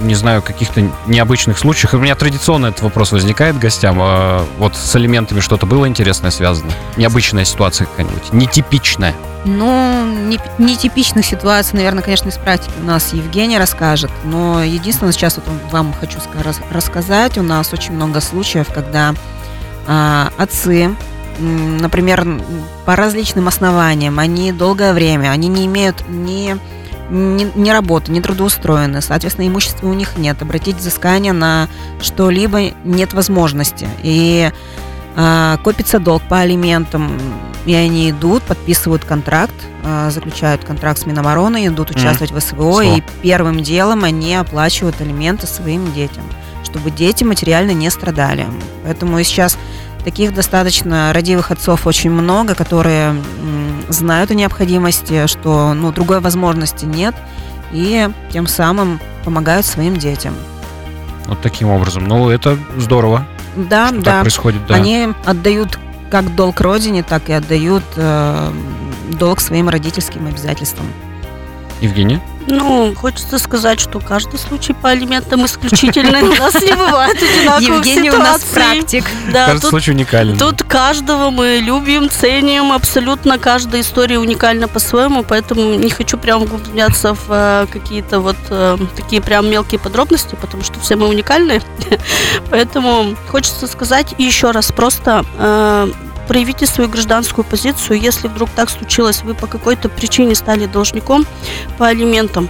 не 0.00 0.14
знаю, 0.14 0.42
каких-то 0.42 0.82
необычных 1.06 1.58
случаях. 1.58 1.94
У 1.94 1.98
меня 1.98 2.14
традиционно 2.14 2.66
этот 2.66 2.82
вопрос 2.82 3.12
возникает 3.12 3.58
гостям. 3.58 3.98
э, 4.00 4.44
вот 4.58 4.76
с 4.76 4.94
элементами 4.96 5.40
что-то 5.40 5.64
было 5.64 5.88
интересное 5.88 6.30
связано? 6.30 6.70
Необычная 6.96 7.44
ситуация 7.44 7.86
какая-нибудь? 7.86 8.32
Нетипичная? 8.32 9.14
Ну, 9.44 10.04
не- 10.06 10.38
нетипичных 10.58 11.24
ситуаций, 11.24 11.74
наверное, 11.76 12.02
конечно, 12.02 12.28
из 12.28 12.36
практики 12.36 12.72
у 12.80 12.84
нас 12.84 13.12
Евгений 13.12 13.58
расскажет. 13.58 14.10
Но 14.24 14.62
единственное, 14.62 15.12
сейчас 15.12 15.36
вот 15.36 15.46
вам 15.70 15.94
хочу 15.98 16.18
ска- 16.18 16.42
рас- 16.44 16.60
рассказать, 16.70 17.38
у 17.38 17.42
нас 17.42 17.72
очень 17.72 17.92
много 17.94 18.20
случаев, 18.20 18.66
когда 18.72 19.14
а, 19.88 20.30
отцы, 20.38 20.94
например, 21.42 22.26
по 22.84 22.96
различным 22.96 23.48
основаниям, 23.48 24.18
они 24.18 24.52
долгое 24.52 24.92
время, 24.92 25.30
они 25.30 25.48
не 25.48 25.66
имеют 25.66 26.08
ни 26.08 26.56
ни, 27.10 27.46
ни 27.54 27.70
работы, 27.70 28.10
ни 28.10 28.20
трудоустроены, 28.20 29.02
соответственно, 29.02 29.46
имущества 29.46 29.86
у 29.86 29.92
них 29.92 30.16
нет. 30.16 30.40
Обратить 30.40 30.76
взыскание 30.76 31.34
на 31.34 31.68
что-либо 32.00 32.70
нет 32.84 33.12
возможности. 33.12 33.86
И 34.02 34.50
а, 35.14 35.58
копится 35.58 35.98
долг 35.98 36.22
по 36.28 36.40
алиментам, 36.40 37.18
и 37.66 37.74
они 37.74 38.10
идут, 38.10 38.42
подписывают 38.44 39.04
контракт, 39.04 39.54
а, 39.84 40.10
заключают 40.10 40.64
контракт 40.64 41.00
с 41.00 41.06
Минобороны, 41.06 41.66
идут 41.66 41.90
участвовать 41.90 42.32
в 42.32 42.40
СВО, 42.40 42.80
Всё. 42.80 42.96
и 42.96 43.02
первым 43.22 43.62
делом 43.62 44.04
они 44.04 44.34
оплачивают 44.34 45.00
алименты 45.00 45.46
своим 45.46 45.92
детям, 45.92 46.24
чтобы 46.64 46.90
дети 46.90 47.24
материально 47.24 47.72
не 47.72 47.90
страдали. 47.90 48.46
Поэтому 48.84 49.22
сейчас 49.22 49.58
таких 50.04 50.34
достаточно 50.34 51.12
родивых 51.12 51.50
отцов 51.50 51.86
очень 51.86 52.10
много, 52.10 52.54
которые 52.54 53.14
знают 53.88 54.30
о 54.30 54.34
необходимости, 54.34 55.26
что 55.26 55.74
ну, 55.74 55.92
другой 55.92 56.20
возможности 56.20 56.84
нет, 56.84 57.14
и 57.72 58.08
тем 58.32 58.46
самым 58.46 59.00
помогают 59.24 59.66
своим 59.66 59.96
детям. 59.96 60.34
Вот 61.26 61.40
таким 61.40 61.68
образом. 61.68 62.04
Ну, 62.06 62.28
это 62.30 62.58
здорово, 62.76 63.26
Да, 63.56 63.88
что 63.88 63.96
да. 63.98 64.02
так 64.02 64.20
происходит. 64.22 64.66
Да. 64.66 64.74
Они 64.74 65.08
отдают 65.24 65.78
как 66.10 66.34
долг 66.34 66.60
родине, 66.60 67.02
так 67.02 67.28
и 67.28 67.32
отдают 67.32 67.84
э, 67.96 68.52
долг 69.18 69.40
своим 69.40 69.68
родительским 69.68 70.26
обязательствам. 70.26 70.86
Евгений? 71.80 72.20
Ну, 72.46 72.94
хочется 72.94 73.38
сказать, 73.38 73.80
что 73.80 74.00
каждый 74.00 74.38
случай 74.38 74.72
по 74.72 74.90
алиментам 74.90 75.44
исключительный. 75.46 76.22
У 76.22 76.34
нас 76.34 76.54
не 76.54 76.72
бывает 76.72 77.16
одинаковых 77.16 77.86
Евгений 77.86 78.10
у 78.10 78.18
нас 78.18 78.42
практик. 78.42 79.04
Да, 79.32 79.46
Кажется, 79.46 79.62
тут 79.62 79.70
случай 79.70 79.92
уникален. 79.92 80.36
Тут 80.36 80.62
каждого 80.62 81.30
мы 81.30 81.60
любим, 81.62 82.10
ценим, 82.10 82.72
абсолютно 82.72 83.38
каждая 83.38 83.82
история 83.82 84.18
уникальна 84.18 84.68
по-своему, 84.68 85.22
поэтому 85.22 85.74
не 85.74 85.90
хочу 85.90 86.18
прям 86.18 86.42
углубляться 86.42 87.14
в 87.14 87.26
э, 87.28 87.66
какие-то 87.70 88.20
вот 88.20 88.36
э, 88.50 88.76
такие 88.96 89.22
прям 89.22 89.50
мелкие 89.50 89.78
подробности, 89.78 90.36
потому 90.40 90.62
что 90.62 90.80
все 90.80 90.96
мы 90.96 91.08
уникальны. 91.08 91.62
Поэтому 92.50 93.16
хочется 93.28 93.66
сказать 93.66 94.14
еще 94.18 94.50
раз 94.50 94.72
просто 94.72 95.24
э, 95.38 95.92
проявите 96.28 96.66
свою 96.66 96.88
гражданскую 96.88 97.44
позицию, 97.44 98.00
если 98.00 98.28
вдруг 98.28 98.50
так 98.50 98.70
случилось, 98.70 99.22
вы 99.22 99.34
по 99.34 99.46
какой-то 99.46 99.88
причине 99.88 100.34
стали 100.34 100.66
должником 100.66 101.26
по 101.78 101.86
алиментам. 101.86 102.48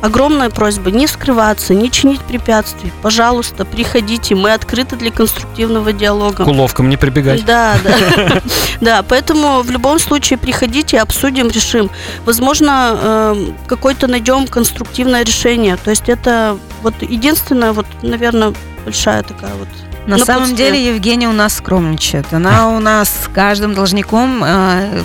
Огромная 0.00 0.50
просьба 0.50 0.90
не 0.90 1.06
скрываться, 1.06 1.74
не 1.74 1.88
чинить 1.88 2.20
препятствий. 2.22 2.92
Пожалуйста, 3.02 3.64
приходите, 3.64 4.34
мы 4.34 4.52
открыты 4.52 4.96
для 4.96 5.12
конструктивного 5.12 5.92
диалога. 5.92 6.44
К 6.44 6.48
уловкам 6.48 6.88
не 6.88 6.96
прибегать. 6.96 7.44
Да, 7.44 7.76
да. 7.84 8.42
Да, 8.80 9.04
поэтому 9.08 9.62
в 9.62 9.70
любом 9.70 10.00
случае 10.00 10.38
приходите, 10.40 10.98
обсудим, 10.98 11.48
решим. 11.48 11.88
Возможно, 12.24 12.98
э, 13.00 13.46
какое-то 13.68 14.08
найдем 14.08 14.48
конструктивное 14.48 15.24
решение. 15.24 15.76
То 15.76 15.90
есть 15.90 16.08
это 16.08 16.58
вот 16.82 16.94
единственная, 17.00 17.72
вот, 17.72 17.86
наверное, 18.02 18.52
большая 18.84 19.22
такая 19.22 19.54
вот 19.54 19.68
На 20.06 20.18
самом 20.18 20.42
напутствие. 20.42 20.72
деле 20.72 20.86
Евгения 20.94 21.28
у 21.28 21.32
нас 21.32 21.54
скромничает. 21.54 22.32
Она 22.32 22.70
у 22.70 22.80
нас 22.80 23.08
с 23.08 23.28
каждым 23.28 23.74
должником, 23.74 24.42
э, 24.44 25.02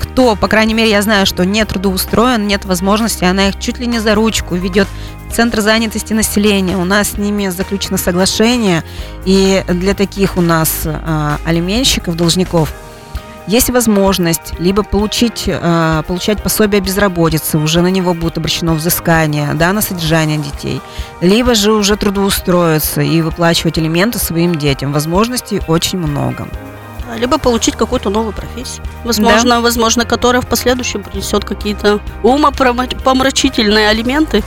кто, 0.00 0.36
по 0.36 0.48
крайней 0.48 0.74
мере, 0.74 0.90
я 0.90 1.02
знаю, 1.02 1.26
что 1.26 1.44
не 1.44 1.64
трудоустроен, 1.64 2.46
нет 2.46 2.64
возможности, 2.64 3.24
она 3.24 3.48
их 3.48 3.58
чуть 3.58 3.78
ли 3.78 3.86
не 3.86 3.98
за 3.98 4.14
ручку 4.14 4.54
ведет 4.54 4.88
в 5.28 5.34
Центр 5.34 5.60
занятости 5.60 6.12
населения. 6.12 6.76
У 6.76 6.84
нас 6.84 7.10
с 7.10 7.18
ними 7.18 7.48
заключено 7.48 7.96
соглашение, 7.98 8.82
и 9.24 9.64
для 9.68 9.94
таких 9.94 10.36
у 10.36 10.40
нас 10.40 10.82
э, 10.84 11.36
алименщиков, 11.44 12.16
должников, 12.16 12.72
есть 13.46 13.70
возможность 13.70 14.58
либо 14.58 14.82
получить, 14.82 15.44
э, 15.46 16.02
получать 16.06 16.42
пособие 16.42 16.80
безработицы, 16.80 17.58
уже 17.58 17.80
на 17.82 17.88
него 17.88 18.14
будет 18.14 18.38
обращено 18.38 18.74
взыскание, 18.74 19.54
да, 19.54 19.72
на 19.72 19.82
содержание 19.82 20.38
детей, 20.38 20.80
либо 21.20 21.54
же 21.54 21.72
уже 21.72 21.96
трудоустроиться 21.96 23.00
и 23.00 23.20
выплачивать 23.22 23.78
элементы 23.78 24.18
своим 24.18 24.54
детям. 24.54 24.92
Возможностей 24.92 25.60
очень 25.68 25.98
много. 25.98 26.48
Да, 27.08 27.16
либо 27.16 27.38
получить 27.38 27.76
какую-то 27.76 28.10
новую 28.10 28.32
профессию. 28.32 28.84
Возможно, 29.04 29.60
возможно, 29.60 30.04
которая 30.04 30.40
в 30.40 30.46
последующем 30.46 31.02
принесет 31.02 31.44
какие-то 31.44 32.00
умопомрачительные 32.22 33.88
алименты. 33.88 34.42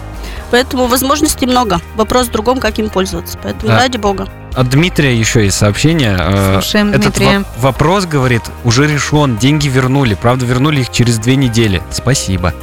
Поэтому 0.52 0.88
возможностей 0.88 1.46
много. 1.46 1.80
Вопрос 1.96 2.28
в 2.28 2.32
другом, 2.32 2.60
как 2.60 2.80
им 2.80 2.90
пользоваться. 2.90 3.38
Поэтому 3.44 3.68
Да. 3.72 3.80
ради 3.80 3.98
бога. 3.98 4.28
От 4.56 4.70
Дмитрия 4.70 5.16
еще 5.18 5.44
есть 5.44 5.58
сообщение. 5.58 6.16
Э, 6.20 6.54
Слушаем 6.62 6.90
Этот 6.90 7.16
Дмитрия. 7.16 7.40
во- 7.58 7.72
вопрос, 7.72 8.06
говорит, 8.06 8.42
уже 8.64 8.88
решен, 8.88 9.38
деньги 9.38 9.68
вернули. 9.68 10.14
Правда, 10.16 10.46
вернули 10.46 10.82
их 10.82 10.92
через 10.92 11.18
две 11.18 11.36
недели. 11.36 11.82
Спасибо. 11.92 12.54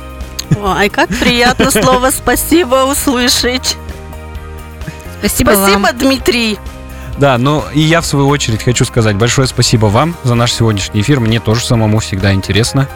Ой, 0.63 0.89
как 0.89 1.09
приятно 1.11 1.71
слово 1.71 2.11
спасибо 2.11 2.85
услышать. 2.91 3.77
Спасибо, 5.21 5.51
Спасибо, 5.53 5.79
вам. 5.79 5.99
Дмитрий. 5.99 6.59
Да, 7.19 7.37
ну 7.39 7.63
и 7.75 7.81
я 7.81 8.01
в 8.01 8.07
свою 8.07 8.27
очередь 8.29 8.63
хочу 8.63 8.85
сказать 8.87 9.17
большое 9.17 9.47
спасибо 9.47 9.87
вам 9.87 10.15
за 10.25 10.35
наш 10.35 10.53
сегодняшний 10.53 11.03
эфир. 11.03 11.21
Мне 11.21 11.41
тоже 11.41 11.65
самому 11.65 11.99
всегда 12.01 12.33
интересно. 12.33 12.89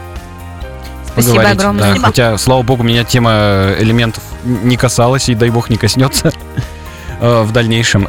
Спасибо 1.13 1.35
поговорить. 1.37 1.59
огромное. 1.61 1.83
Да, 1.83 1.89
Спасибо. 1.91 2.07
хотя, 2.07 2.39
слава 2.39 2.63
богу, 2.63 2.83
меня 2.83 3.05
тема 3.05 3.75
элементов 3.79 4.23
не 4.45 4.77
касалась 4.77 5.29
и, 5.29 5.35
дай 5.35 5.51
бог, 5.51 5.71
не 5.71 5.77
коснется 5.77 6.33
э, 7.21 7.43
в 7.43 7.53
дальнейшем. 7.53 8.09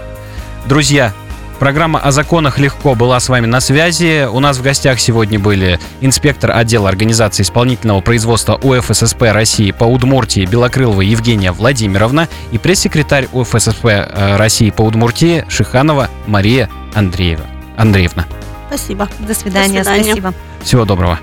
Друзья, 0.68 1.14
программа 1.60 2.00
о 2.00 2.12
законах 2.12 2.60
легко 2.60 2.94
была 2.94 3.22
с 3.22 3.30
вами 3.30 3.46
на 3.46 3.62
связи. 3.62 4.28
У 4.30 4.42
нас 4.42 4.58
в 4.58 4.62
гостях 4.62 5.00
сегодня 5.00 5.40
были 5.40 5.80
инспектор 6.02 6.52
отдела 6.52 6.90
организации 6.90 7.44
исполнительного 7.44 8.02
производства 8.02 8.56
УФССП 8.56 9.22
России 9.32 9.72
по 9.72 9.86
Удмуртии 9.86 10.46
Белокрылова 10.46 11.00
Евгения 11.00 11.54
Владимировна 11.54 12.28
и 12.52 12.58
пресс-секретарь 12.58 13.30
УФССП 13.32 13.86
э, 13.86 14.36
России 14.36 14.70
по 14.70 14.82
Удмуртии 14.82 15.46
Шиханова 15.48 16.10
Мария 16.26 16.70
Андреева. 16.94 17.46
Андреевна. 17.78 18.26
Спасибо. 18.68 19.08
До 19.20 19.34
свидания. 19.34 19.80
До 19.80 19.86
свидания. 19.86 20.12
Спасибо. 20.12 20.34
Всего 20.62 20.84
доброго. 20.84 21.18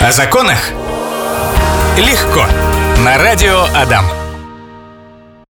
О 0.00 0.10
законах 0.10 0.58
легко. 1.96 2.44
На 3.04 3.18
радио 3.18 3.66
Адам. 3.72 4.17